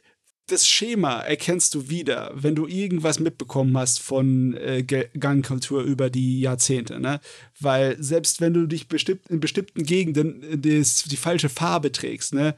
[0.47, 6.41] das Schema erkennst du wieder, wenn du irgendwas mitbekommen hast von äh, Gangkultur über die
[6.41, 7.21] Jahrzehnte, ne?
[7.61, 12.35] Weil selbst wenn du dich bestimmt, in bestimmten Gegenden äh, des, die falsche Farbe trägst,
[12.35, 12.57] ne?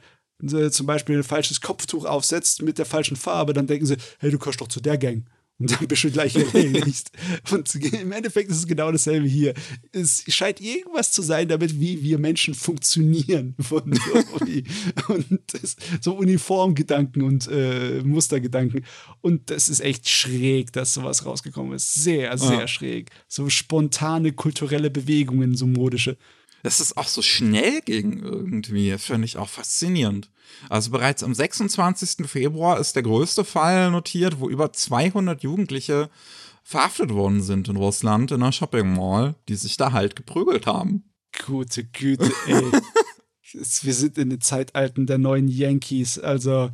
[0.69, 4.37] Zum Beispiel ein falsches Kopftuch aufsetzt mit der falschen Farbe, dann denken sie, hey, du
[4.37, 5.25] gehörst doch zu der Gang.
[5.59, 7.11] Und dann bist du gleich erledigt.
[7.51, 9.55] und im Endeffekt ist es genau dasselbe hier.
[9.91, 13.55] Es scheint irgendwas zu sein, damit wie wir Menschen funktionieren.
[13.59, 13.83] Von
[15.07, 18.85] und das, so Uniformgedanken und äh, Mustergedanken.
[19.21, 21.95] Und das ist echt schräg, dass sowas rausgekommen ist.
[21.95, 22.67] Sehr, sehr ja.
[22.67, 23.09] schräg.
[23.27, 26.17] So spontane kulturelle Bewegungen, so modische
[26.67, 30.29] dass es auch so schnell ging irgendwie, finde ich auch faszinierend.
[30.67, 32.29] Also bereits am 26.
[32.29, 36.09] Februar ist der größte Fall notiert, wo über 200 Jugendliche
[36.63, 41.05] verhaftet worden sind in Russland in einer Shopping Mall, die sich da halt geprügelt haben.
[41.45, 42.61] Gute Güte, ey.
[43.53, 46.69] Wir sind in den Zeitalten der neuen Yankees, also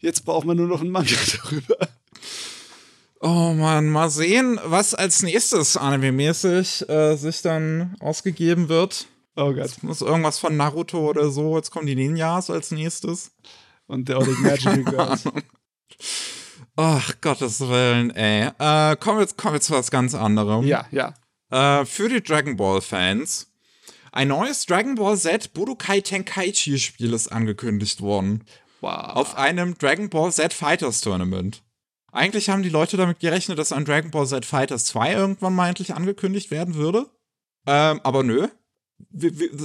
[0.00, 1.14] jetzt braucht man nur noch einen Manga
[1.44, 1.88] darüber.
[3.28, 9.08] Oh man, mal sehen, was als nächstes anime-mäßig äh, sich dann ausgegeben wird.
[9.34, 9.64] Oh Gott.
[9.66, 11.56] Jetzt muss irgendwas von Naruto oder so.
[11.56, 13.32] Jetzt kommen die Ninjas als nächstes.
[13.88, 15.24] Und der Oleg Magical Girls.
[16.76, 18.50] Ach, Gottes Willen, ey.
[18.60, 20.64] Äh, kommen, wir, kommen wir zu was ganz anderem.
[20.64, 21.12] Ja, ja.
[21.50, 23.50] Äh, für die Dragon Ball-Fans.
[24.12, 28.44] Ein neues Dragon Ball Z Budokai Tenkaichi Spiel ist angekündigt worden.
[28.82, 29.16] Wow.
[29.16, 31.64] Auf einem Dragon Ball Z Fighters Tournament.
[32.16, 35.68] Eigentlich haben die Leute damit gerechnet, dass ein Dragon Ball Z Fighters 2 irgendwann mal
[35.68, 37.10] endlich angekündigt werden würde.
[37.66, 38.48] Ähm, aber nö.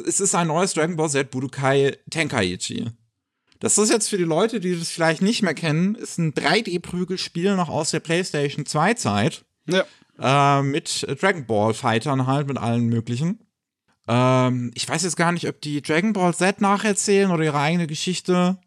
[0.05, 2.89] Es ist ein neues Dragon Ball Z Budokai Tenkaichi.
[3.59, 7.55] Das ist jetzt für die Leute, die das vielleicht nicht mehr kennen, ist ein 3D-Prügelspiel
[7.55, 9.45] noch aus der PlayStation 2 Zeit.
[9.67, 9.85] Ja.
[10.19, 13.39] Äh, mit Dragon Ball Fightern halt, mit allen möglichen.
[14.09, 17.87] Ähm, ich weiß jetzt gar nicht, ob die Dragon Ball Z nacherzählen oder ihre eigene
[17.87, 18.57] Geschichte.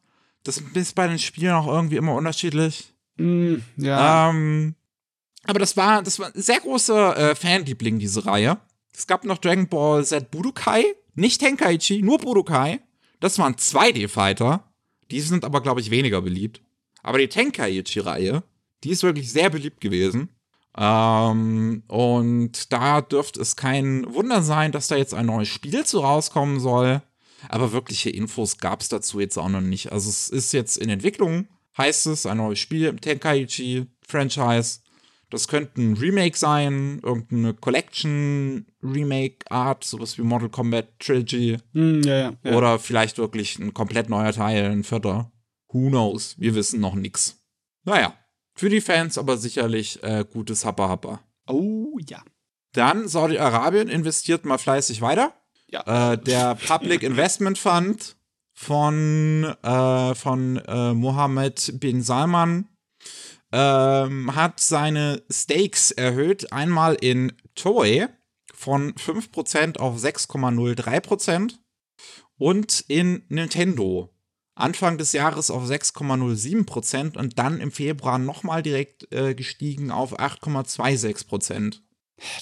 [0.43, 2.94] Das ist bei den Spielen auch irgendwie immer unterschiedlich.
[3.17, 4.31] Mm, ja.
[4.31, 4.75] Ähm,
[5.45, 8.59] aber das war, das war ein sehr großer äh, Fanliebling, diese Reihe.
[8.97, 10.85] Es gab noch Dragon Ball Z Budokai,
[11.15, 12.81] nicht Tenkaichi, nur Budokai.
[13.21, 14.65] Das waren 2D-Fighter.
[15.11, 16.61] Die sind aber, glaube ich, weniger beliebt.
[17.03, 18.43] Aber die Tenkaichi-Reihe,
[18.83, 20.31] die ist wirklich sehr beliebt gewesen.
[20.77, 26.01] Ähm, und da dürfte es kein Wunder sein, dass da jetzt ein neues Spiel zu
[26.01, 27.03] rauskommen soll.
[27.49, 29.93] Aber wirkliche Infos gab es dazu jetzt auch noch nicht.
[29.93, 31.47] Also es ist jetzt in Entwicklung
[31.77, 34.81] heißt es, ein neues Spiel im Tenkaichi-Franchise.
[35.31, 41.57] Das könnte ein Remake sein, irgendeine Collection-Remake-Art, sowas wie Mortal Kombat Trilogy.
[41.73, 42.57] Mm, ja, ja, ja.
[42.57, 45.33] Oder vielleicht wirklich ein komplett neuer Teil, ein vierter.
[45.73, 46.37] Who knows?
[46.39, 47.41] Wir wissen noch nichts.
[47.85, 48.15] Naja,
[48.55, 51.19] für die Fans aber sicherlich äh, gutes Happa Happa.
[51.49, 52.23] Oh ja.
[52.73, 55.35] Dann Saudi-Arabien investiert mal fleißig weiter.
[55.69, 56.13] Ja.
[56.13, 58.15] Äh, der Public Investment Fund
[58.65, 62.67] von, äh, von äh, Mohammed bin Salman
[63.53, 66.53] ähm, hat seine Stakes erhöht.
[66.53, 68.09] Einmal in Toei
[68.53, 71.55] von 5% auf 6,03%
[72.39, 74.11] und in Nintendo
[74.57, 81.81] Anfang des Jahres auf 6,07% und dann im Februar nochmal direkt äh, gestiegen auf 8,26%.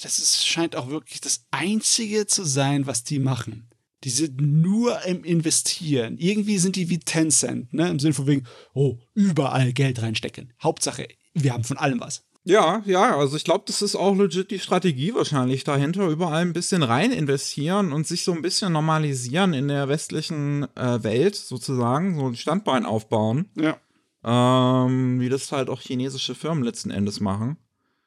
[0.03, 3.72] Das ist, scheint auch wirklich das Einzige zu sein, was die machen.
[4.05, 6.19] Die sind nur im Investieren.
[6.19, 7.89] Irgendwie sind die wie Tencent, ne?
[7.89, 10.53] Im Sinne von wegen, oh, überall Geld reinstecken.
[10.63, 12.25] Hauptsache, wir haben von allem was.
[12.45, 16.53] Ja, ja, also ich glaube, das ist auch legit die Strategie wahrscheinlich dahinter, überall ein
[16.53, 22.17] bisschen rein investieren und sich so ein bisschen normalisieren in der westlichen äh, Welt sozusagen,
[22.19, 23.49] so ein Standbein aufbauen.
[23.55, 23.79] Ja.
[24.25, 27.59] Ähm, wie das halt auch chinesische Firmen letzten Endes machen.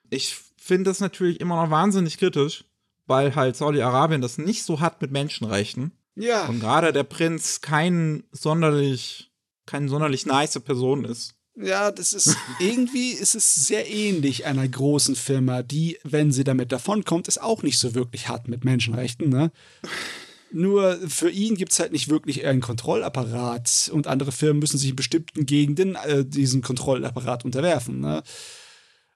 [0.09, 2.65] Ich finde das natürlich immer noch wahnsinnig kritisch,
[3.07, 5.91] weil halt Saudi-Arabien das nicht so hat mit Menschenrechten.
[6.15, 6.45] Ja.
[6.47, 9.31] Und gerade der Prinz kein sonderlich,
[9.65, 11.35] keine sonderlich nice Person ist.
[11.57, 16.71] Ja, das ist irgendwie ist es sehr ähnlich einer großen Firma, die, wenn sie damit
[16.71, 19.29] davonkommt, es auch nicht so wirklich hat mit Menschenrechten.
[19.29, 19.51] Ne?
[20.51, 24.89] Nur für ihn gibt es halt nicht wirklich einen Kontrollapparat und andere Firmen müssen sich
[24.89, 28.01] in bestimmten Gegenden äh, diesen Kontrollapparat unterwerfen.
[28.01, 28.21] Ne?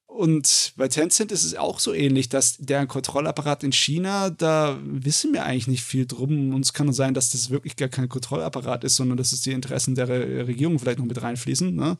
[0.09, 5.33] Und bei Tencent ist es auch so ähnlich, dass deren Kontrollapparat in China, da wissen
[5.33, 6.53] wir eigentlich nicht viel drum.
[6.53, 9.41] Und es kann nur sein, dass das wirklich gar kein Kontrollapparat ist, sondern dass es
[9.41, 11.73] die Interessen der Regierung vielleicht noch mit reinfließen.
[11.73, 11.97] Ne?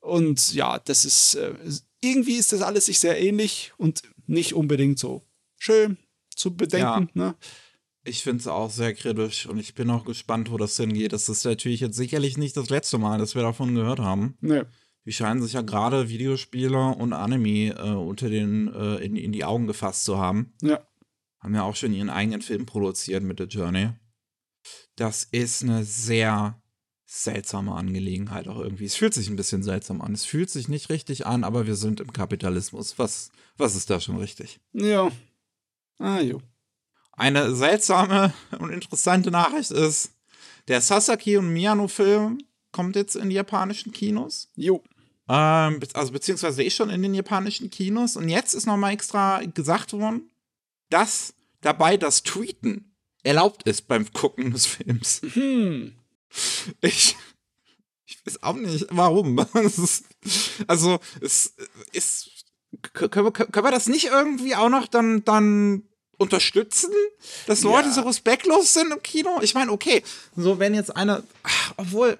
[0.00, 1.52] Und ja, das ist, äh,
[2.00, 5.22] irgendwie ist das alles sich sehr ähnlich und nicht unbedingt so
[5.58, 5.98] schön
[6.34, 7.10] zu bedenken.
[7.14, 7.26] Ja.
[7.26, 7.34] Ne?
[8.04, 11.12] Ich finde es auch sehr kritisch und ich bin auch gespannt, wo das hingeht.
[11.12, 14.38] Das ist natürlich jetzt sicherlich nicht das letzte Mal, dass wir davon gehört haben.
[14.40, 14.62] Nee.
[15.04, 19.44] Die scheinen sich ja gerade Videospiele und Anime äh, unter den, äh, in, in die
[19.44, 20.52] Augen gefasst zu haben.
[20.62, 20.86] Ja.
[21.40, 23.90] Haben ja auch schon ihren eigenen Film produziert mit The Journey.
[24.96, 26.60] Das ist eine sehr
[27.06, 28.84] seltsame Angelegenheit auch irgendwie.
[28.84, 30.12] Es fühlt sich ein bisschen seltsam an.
[30.12, 32.98] Es fühlt sich nicht richtig an, aber wir sind im Kapitalismus.
[32.98, 34.60] Was, was ist da schon richtig?
[34.72, 35.10] Ja.
[35.98, 36.42] Ah, jo.
[37.12, 40.12] Eine seltsame und interessante Nachricht ist,
[40.68, 42.38] der Sasaki und Miyano-Film
[42.78, 44.50] kommt jetzt in die japanischen Kinos.
[44.54, 44.84] Jo.
[45.28, 48.16] Ähm, also beziehungsweise ist schon in den japanischen Kinos.
[48.16, 50.30] Und jetzt ist nochmal extra gesagt worden,
[50.88, 55.22] dass dabei das Tweeten erlaubt ist beim Gucken des Films.
[55.32, 55.94] Hm.
[56.80, 57.16] Ich,
[58.06, 59.44] ich weiß auch nicht, warum.
[59.54, 60.04] Ist,
[60.68, 61.54] also, es
[61.92, 62.30] ist.
[62.82, 66.92] Können wir, können wir das nicht irgendwie auch noch dann, dann unterstützen,
[67.46, 67.94] dass Leute ja.
[67.94, 69.40] so respektlos sind im Kino?
[69.40, 70.02] Ich meine, okay,
[70.36, 72.18] so wenn jetzt einer, ach, obwohl,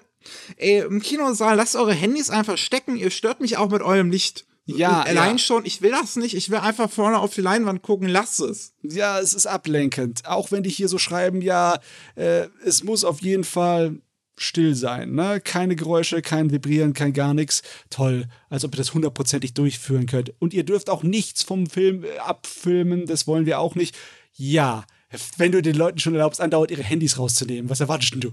[0.57, 4.45] ey, im Kinosaal lasst eure Handys einfach stecken, ihr stört mich auch mit eurem Licht.
[4.77, 5.37] Ja, allein ja.
[5.39, 8.73] schon, ich will das nicht, ich will einfach vorne auf die Leinwand gucken, lass es.
[8.83, 10.25] Ja, es ist ablenkend.
[10.25, 11.79] Auch wenn die hier so schreiben, ja,
[12.15, 13.97] äh, es muss auf jeden Fall
[14.37, 15.41] still sein, ne?
[15.41, 17.61] Keine Geräusche, kein Vibrieren, kein gar nichts.
[17.89, 20.33] Toll, als ob ihr das hundertprozentig durchführen könnt.
[20.39, 23.97] Und ihr dürft auch nichts vom Film äh, abfilmen, das wollen wir auch nicht.
[24.33, 24.85] Ja,
[25.37, 28.31] wenn du den Leuten schon erlaubst, andauernd ihre Handys rauszunehmen, was erwartest denn du?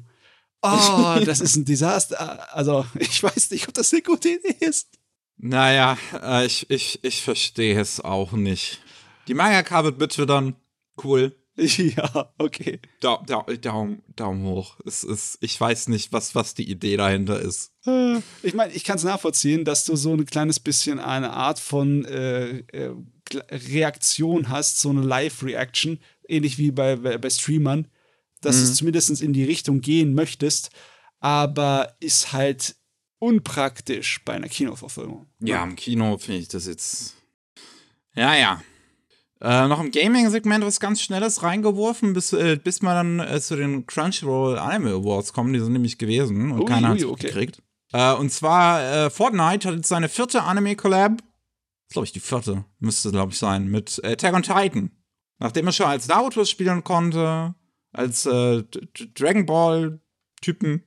[0.63, 2.55] Oh, das ist ein Desaster.
[2.55, 4.89] Also, ich weiß nicht, ob das eine gute Idee ist.
[5.39, 8.81] Naja, äh, ich, ich, ich verstehe es auch nicht.
[9.29, 10.57] Die Mangaka wird bitte dann
[11.03, 11.37] cool.
[11.57, 12.81] Ja, okay.
[13.01, 14.77] Da, da, Daumen, Daumen hoch.
[14.85, 17.73] Es ist, ich weiß nicht, was, was die Idee dahinter ist.
[17.87, 21.59] Äh, ich meine, ich kann es nachvollziehen, dass du so ein kleines bisschen eine Art
[21.59, 22.95] von äh, äh,
[23.51, 25.99] Reaktion hast, so eine Live-Reaction,
[26.29, 27.89] ähnlich wie bei, bei, bei Streamern,
[28.41, 28.67] dass mhm.
[28.67, 30.71] du zumindest in die Richtung gehen möchtest,
[31.21, 32.77] aber ist halt
[33.19, 35.27] unpraktisch bei einer Kinoverfilmung.
[35.41, 37.15] Ja, im Kino finde ich das jetzt.
[38.15, 38.63] Ja, ja.
[39.41, 43.57] Äh, noch im Gaming-Segment was ganz Schnelles reingeworfen, bis, äh, bis wir dann äh, zu
[43.57, 45.53] den Crunchyroll Anime Awards kommen.
[45.53, 47.27] Die sind nämlich gewesen und ui, keiner hat es okay.
[47.27, 47.63] gekriegt.
[47.93, 51.23] Äh, und zwar äh, Fortnite hat jetzt seine vierte Anime-Collab.
[51.91, 53.69] Glaube ich, die vierte müsste, glaube ich, sein.
[53.69, 54.91] Mit Attack on Titan.
[55.39, 57.55] Nachdem er schon als Naruto spielen konnte,
[57.97, 60.83] als Dragon Ball-Typen.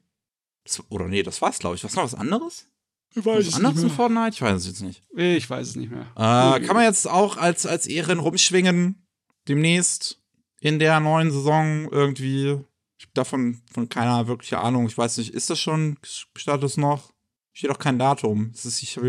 [0.89, 1.84] Oder nee, das war's, glaube ich.
[1.84, 2.68] Was noch was anderes?
[3.16, 3.89] Ich weiß es nicht mehr.
[3.89, 4.36] Fortnite?
[4.36, 5.03] Ich weiß es jetzt nicht.
[5.16, 6.12] Ich weiß es nicht mehr.
[6.16, 9.07] Äh, kann man jetzt auch als, als Ehren rumschwingen
[9.47, 10.22] demnächst
[10.60, 12.60] in der neuen Saison irgendwie.
[12.97, 14.86] Ich habe davon von keiner wirkliche Ahnung.
[14.86, 17.14] Ich weiß nicht, ist das schon, startet es noch?
[17.53, 18.51] Steht auch kein Datum.
[18.53, 19.07] Es ist, ich habe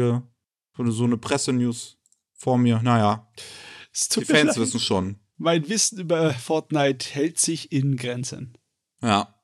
[0.77, 1.99] hier so eine Pressenews
[2.33, 2.81] vor mir.
[2.83, 3.31] Naja,
[4.17, 5.21] die Fans wissen schon.
[5.43, 8.59] Mein Wissen über Fortnite hält sich in Grenzen.
[9.01, 9.35] Ja.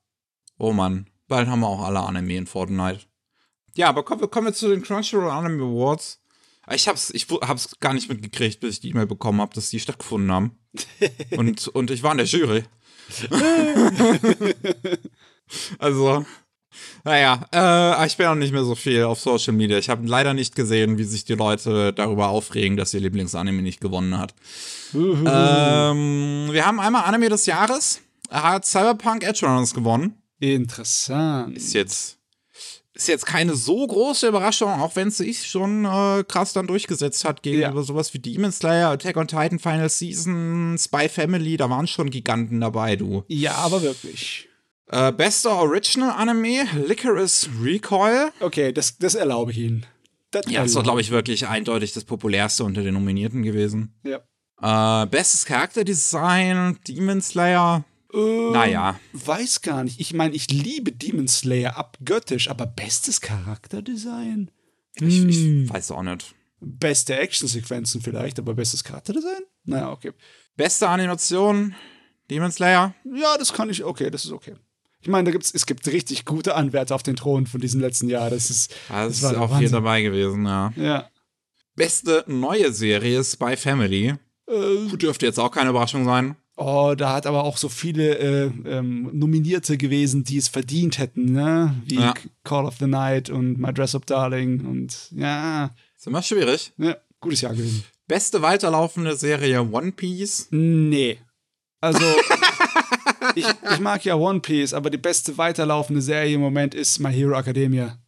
[0.59, 1.09] Oh Mann.
[1.27, 3.01] Bald haben wir auch alle Anime in Fortnite.
[3.75, 6.21] Ja, aber kommen wir, kommen wir zu den Crunchyroll Anime Awards.
[6.71, 9.81] Ich hab's, ich hab's gar nicht mitgekriegt, bis ich die E-Mail bekommen habe, dass die
[9.81, 10.59] stattgefunden haben.
[11.31, 12.65] und, und ich war in der Jury.
[15.79, 16.27] also,
[17.05, 19.79] naja, äh, ich bin auch nicht mehr so viel auf Social Media.
[19.79, 23.81] Ich habe leider nicht gesehen, wie sich die Leute darüber aufregen, dass ihr Lieblingsanime nicht
[23.81, 24.35] gewonnen hat.
[24.95, 28.01] ähm, wir haben einmal Anime des Jahres.
[28.31, 30.15] Hat Cyberpunk Edge Runners gewonnen.
[30.41, 31.57] Interessant.
[31.57, 32.17] Ist jetzt
[32.97, 37.27] ist jetzt keine so große Überraschung, auch wenn es sich schon äh, krass dann durchgesetzt
[37.27, 37.83] hat gegenüber ja.
[37.83, 42.61] sowas wie Demon Slayer, Attack on Titan Final Season, Spy Family, da waren schon Giganten
[42.61, 43.23] dabei, du.
[43.29, 44.49] Ja, aber wirklich.
[44.89, 48.31] Äh, bester Original Anime, Licorice Recoil.
[48.41, 49.87] Okay, das, das erlaube ich Ihnen.
[50.31, 53.95] Das ja, das war, glaube ich, wirklich eindeutig das populärste unter den Nominierten gewesen.
[54.05, 54.23] Ja.
[55.03, 57.85] Äh, bestes Charakterdesign, Demon Slayer.
[58.15, 59.01] Ähm, naja.
[59.13, 60.01] Weiß gar nicht.
[60.01, 64.51] Ich meine, ich liebe Demon Slayer abgöttisch, aber bestes Charakterdesign?
[64.95, 65.29] Ich, hm.
[65.29, 66.35] ich weiß auch nicht.
[66.61, 69.43] Beste Actionsequenzen vielleicht, aber bestes Charakterdesign?
[69.65, 70.13] Naja, okay.
[70.57, 71.75] Beste Animation?
[72.31, 72.95] Demon Slayer?
[73.05, 74.55] Ja, das kann ich, okay, das ist okay.
[75.07, 78.09] Ich meine, da gibt's, es gibt richtig gute Anwärter auf den Thron von diesem letzten
[78.09, 78.29] Jahr.
[78.29, 80.73] Das ist, das, das ist auch hier dabei gewesen, ja.
[80.75, 81.09] Ja.
[81.77, 84.17] Beste neue Serie Spy Family.
[84.49, 86.35] Äh, dürfte jetzt auch keine Überraschung sein.
[86.57, 91.27] Oh, da hat aber auch so viele äh, ähm, Nominierte gewesen, die es verdient hätten,
[91.27, 91.81] ne?
[91.85, 92.13] Wie ja.
[92.43, 95.71] Call of the Night und My Dress Up Darling und ja.
[95.97, 96.73] Ist immer schwierig.
[96.79, 97.85] Ja, gutes Jahr gewesen.
[98.09, 100.49] Beste weiterlaufende Serie One Piece?
[100.51, 101.19] Nee.
[101.81, 102.01] Also,
[103.35, 107.13] ich, ich mag ja One Piece, aber die beste weiterlaufende Serie im Moment ist My
[107.13, 107.99] Hero Academia.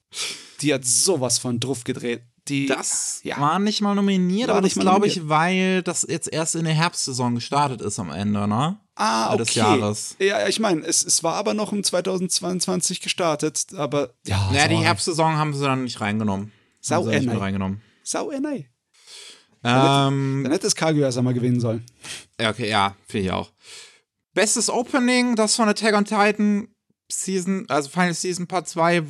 [0.60, 2.22] Die hat sowas von Druff gedreht.
[2.48, 3.38] Die, das ja.
[3.38, 7.34] war nicht mal nominiert, aber das glaube ich, weil das jetzt erst in der Herbstsaison
[7.34, 8.78] gestartet ist am Ende, ne?
[8.94, 9.44] Ah, okay.
[9.44, 10.16] Des Jahres.
[10.18, 14.48] Ja, ich meine, es, es war aber noch im 2022 gestartet, aber ja.
[14.50, 16.50] Naja, die Herbstsaison haben sie dann nicht reingenommen.
[16.80, 17.82] Sau nicht mehr reingenommen.
[18.02, 18.66] Sau NI.
[19.64, 21.84] Ähm, dann hätte es Kaguya erst einmal gewinnen sollen.
[22.40, 23.50] Ja, okay, ja, finde ich auch.
[24.34, 26.68] Bestes Opening, das von Attack on Titan
[27.10, 29.04] Season, also Final Season Part 2,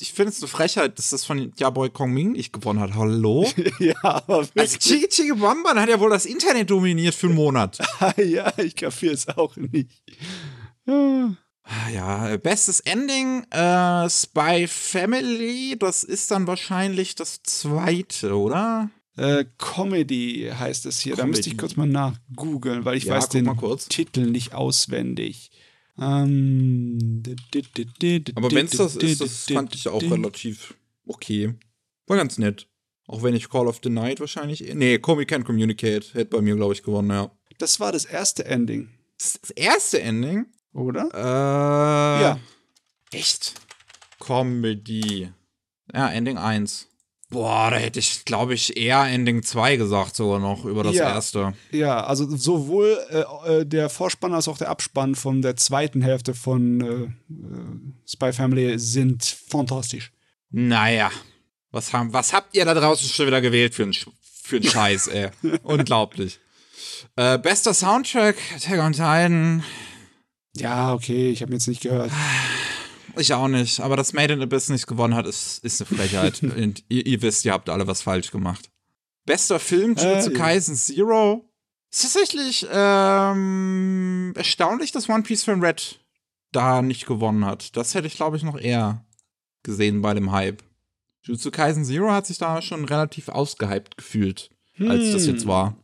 [0.00, 2.94] ich finde es eine Frechheit, dass das von Yaboy Kong Ming nicht gewonnen hat.
[2.94, 3.46] Hallo?
[3.78, 4.60] ja, aber wirklich.
[4.60, 7.78] Also Chigi Chigi Bamban hat ja wohl das Internet dominiert für einen Monat.
[8.16, 9.90] ja, ich kapiere es auch nicht.
[10.86, 11.36] Ja.
[11.92, 18.90] Ja, bestes Ending, äh, Spy Family, das ist dann wahrscheinlich das zweite, oder?
[19.16, 21.14] Äh, Comedy heißt es hier.
[21.14, 21.22] Comedy.
[21.22, 23.50] Da müsste ich kurz mal nachgoogeln, weil ich ja, weiß den
[23.88, 25.50] Titel nicht auswendig.
[25.98, 27.22] Ähm,
[28.34, 30.74] Aber wenn es das ist, das fand ich auch relativ
[31.06, 31.54] okay.
[32.06, 32.68] War ganz nett.
[33.06, 34.72] Auch wenn ich Call of the Night wahrscheinlich.
[34.74, 37.30] Nee, Comic Can Communicate hätte bei mir, glaube ich, gewonnen, ja.
[37.58, 38.88] Das war das erste Ending.
[39.18, 40.46] Das, das erste Ending?
[40.72, 41.08] Oder?
[41.12, 42.22] Äh.
[42.22, 42.40] Ja.
[43.12, 43.54] Echt?
[44.18, 45.30] Comedy.
[45.92, 46.88] Ja, Ending 1.
[47.32, 51.14] Boah, da hätte ich, glaube ich, eher Ending 2 gesagt, sogar noch über das ja,
[51.14, 51.54] erste.
[51.70, 56.34] Ja, also sowohl äh, äh, der Vorspann als auch der Abspann von der zweiten Hälfte
[56.34, 57.10] von äh, äh
[58.06, 60.12] Spy Family sind fantastisch.
[60.50, 61.10] Naja,
[61.70, 65.30] was, haben, was habt ihr da draußen schon wieder gewählt für einen für Scheiß, ey?
[65.62, 66.38] Unglaublich.
[67.16, 69.64] Äh, bester Soundtrack, Attack on Titan.
[70.54, 72.10] Ja, okay, ich habe jetzt nicht gehört.
[73.16, 76.42] Ich auch nicht, aber dass Made in Abyss nicht gewonnen hat, ist, ist eine Frechheit.
[76.42, 78.70] Und ihr, ihr, wisst, ihr habt alle was falsch gemacht.
[79.24, 81.48] Bester Film, Jujutsu äh, Kaisen Zero.
[81.90, 86.00] Ist tatsächlich ähm, erstaunlich, dass One Piece Film Red
[86.50, 87.76] da nicht gewonnen hat.
[87.76, 89.04] Das hätte ich, glaube ich, noch eher
[89.62, 90.62] gesehen bei dem Hype.
[91.22, 94.90] Jujutsu Kaisen Zero hat sich da schon relativ ausgehypt gefühlt, hm.
[94.90, 95.48] als das jetzt hm.
[95.48, 95.76] war.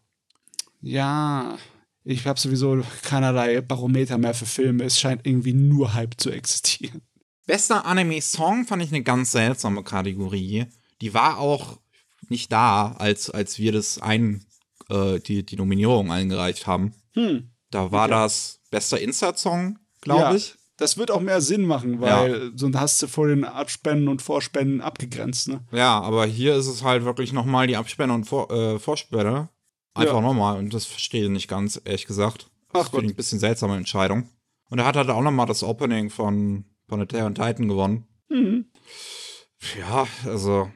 [0.80, 1.58] Ja,
[2.04, 4.84] ich habe sowieso keinerlei Barometer mehr für Filme.
[4.84, 7.02] Es scheint irgendwie nur Hype zu existieren.
[7.48, 10.66] Bester Anime-Song fand ich eine ganz seltsame Kategorie.
[11.00, 11.78] Die war auch
[12.28, 14.44] nicht da, als, als wir das ein,
[14.90, 16.92] äh, die, die Nominierung eingereicht haben.
[17.14, 17.48] Hm.
[17.70, 18.10] Da war okay.
[18.10, 20.56] das bester Insert-Song, glaube ja, ich.
[20.76, 22.50] Das wird auch mehr Sinn machen, weil ja.
[22.54, 25.64] sonst hast du vor den Abspänen und Vorspenden abgegrenzt, ne?
[25.72, 29.48] Ja, aber hier ist es halt wirklich nochmal die Abspänne und Vor äh, Vorspänne.
[29.94, 30.20] Einfach ja.
[30.20, 30.58] nochmal.
[30.58, 32.50] Und das verstehe ich nicht ganz, ehrlich gesagt.
[32.74, 34.28] Das finde ich ein bisschen seltsame Entscheidung.
[34.68, 38.06] Und er hat halt auch nochmal das Opening von von Attack on Titan gewonnen.
[38.28, 38.66] Mhm.
[39.78, 40.70] Ja, also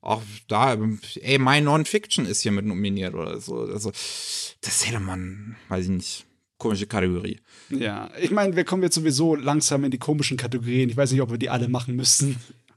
[0.00, 0.76] auch da,
[1.20, 3.60] ey, My Non-Fiction ist hier mit nominiert oder so.
[3.60, 7.40] Also, das hätte man, weiß ich nicht, komische Kategorie.
[7.70, 10.88] Ja, ich meine, wir kommen jetzt sowieso langsam in die komischen Kategorien.
[10.88, 12.36] Ich weiß nicht, ob wir die alle machen müssen.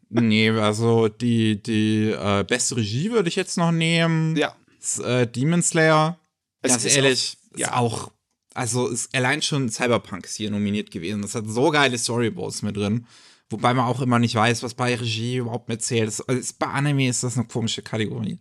[0.09, 4.35] Nee, also die, die äh, beste Regie würde ich jetzt noch nehmen.
[4.35, 4.55] Ja.
[4.79, 6.19] Das, äh, Demon Slayer.
[6.61, 7.77] Es Ganz ehrlich, auch, ja.
[7.77, 8.11] auch
[8.53, 11.21] also ist allein schon Cyberpunk ist hier nominiert gewesen.
[11.21, 13.05] Das hat so geile Storyboards mit drin.
[13.49, 16.07] Wobei man auch immer nicht weiß, was bei Regie überhaupt mitzählt.
[16.07, 18.39] Das, also bei Anime ist das eine komische Kategorie.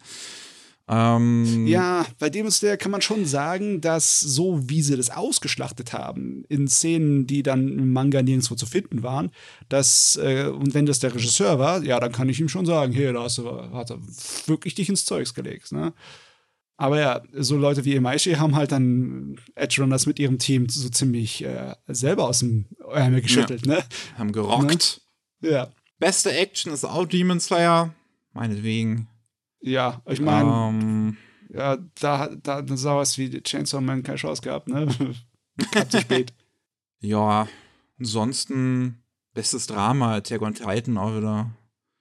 [0.89, 5.93] Ähm, Ja, bei Demon Slayer kann man schon sagen, dass so wie sie das ausgeschlachtet
[5.93, 9.31] haben, in Szenen, die dann im Manga nirgendwo zu finden waren,
[9.69, 12.93] dass, äh, und wenn das der Regisseur war, ja, dann kann ich ihm schon sagen,
[12.93, 13.99] hey, da hast du, hat er
[14.47, 15.93] wirklich dich ins Zeugs gelegt, ne?
[16.81, 20.89] Aber ja, so Leute wie Imaishi haben halt dann Edge Runners mit ihrem Team so
[20.89, 23.85] ziemlich äh, selber aus dem Ärmel geschüttelt, ne?
[24.16, 25.03] haben gerockt.
[25.43, 25.68] Ja.
[25.99, 27.93] Beste Action ist auch Demon Slayer.
[28.33, 29.09] Meinetwegen.
[29.61, 31.16] Ja, ich meine, Ähm,
[31.53, 34.89] ja, da, da hat sowas wie Chainsaw Man keine Chance gehabt, ne?
[35.91, 36.33] Zu spät.
[37.01, 37.47] ja,
[37.99, 39.03] ansonsten
[39.35, 41.51] bestes Drama, Attack on Titan auch wieder.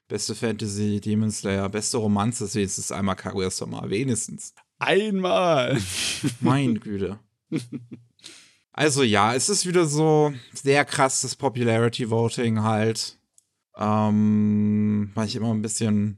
[0.07, 4.53] Beste Fantasy, Demon Slayer, beste Romanze ist wenigstens einmal Kaguya-sama, wenigstens.
[4.79, 5.77] Einmal.
[6.39, 7.19] Meine Güte.
[8.71, 13.19] Also ja, es ist wieder so sehr krasses Popularity Voting halt.
[13.77, 16.17] Ähm, weil ich immer ein bisschen.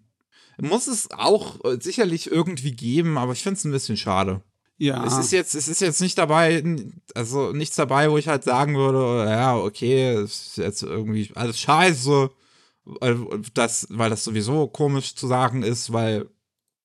[0.59, 4.43] Muss es auch sicherlich irgendwie geben, aber ich finde es ein bisschen schade.
[4.81, 5.05] Ja.
[5.05, 6.63] Es ist jetzt, es ist jetzt nicht dabei,
[7.13, 11.59] also nichts dabei, wo ich halt sagen würde, ja, okay, es ist jetzt irgendwie alles
[11.59, 12.31] scheiße,
[13.53, 16.29] das, weil das sowieso komisch zu sagen ist, weil,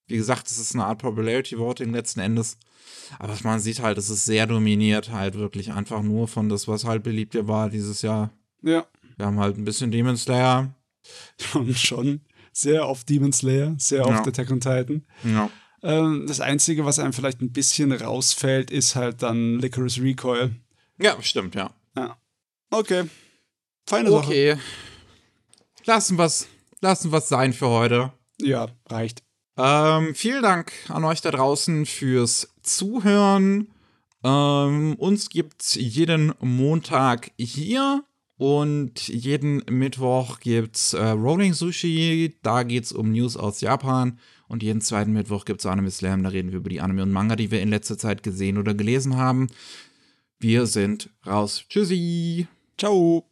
[0.06, 2.58] wie gesagt, es ist eine Art Popularity Voting letzten Endes.
[3.18, 6.84] Aber man sieht halt, es ist sehr dominiert, halt wirklich einfach nur von das, was
[6.84, 8.30] halt beliebt war dieses Jahr.
[8.62, 8.86] ja.
[9.18, 10.74] Wir haben halt ein bisschen Demon Slayer.
[11.54, 12.20] Und schon
[12.52, 14.04] sehr auf Demon Slayer, sehr Ja.
[14.20, 15.06] auf Attack on Titan.
[15.24, 15.48] Ja.
[15.82, 20.54] Ähm, das Einzige, was einem vielleicht ein bisschen rausfällt, ist halt dann Licorice Recoil.
[21.00, 21.70] Ja, stimmt, ja.
[21.96, 22.18] Ja.
[22.70, 23.04] Okay.
[23.86, 24.26] Feine Sache.
[24.26, 24.56] Okay.
[25.86, 26.46] Lassen wir's,
[26.80, 28.12] lassen wir's sein für heute.
[28.40, 29.22] Ja, reicht.
[29.56, 33.68] Ähm, vielen Dank an euch da draußen fürs Zuhören.
[34.22, 38.04] Ähm, uns gibt's jeden Montag hier
[38.38, 42.36] und jeden Mittwoch gibt's äh, Rolling Sushi.
[42.42, 44.18] Da geht's um News aus Japan.
[44.48, 46.22] Und jeden zweiten Mittwoch gibt's Anime Slam.
[46.22, 48.74] Da reden wir über die Anime und Manga, die wir in letzter Zeit gesehen oder
[48.74, 49.48] gelesen haben.
[50.38, 51.64] Wir sind raus.
[51.68, 52.46] Tschüssi.
[52.78, 53.26] Ciao.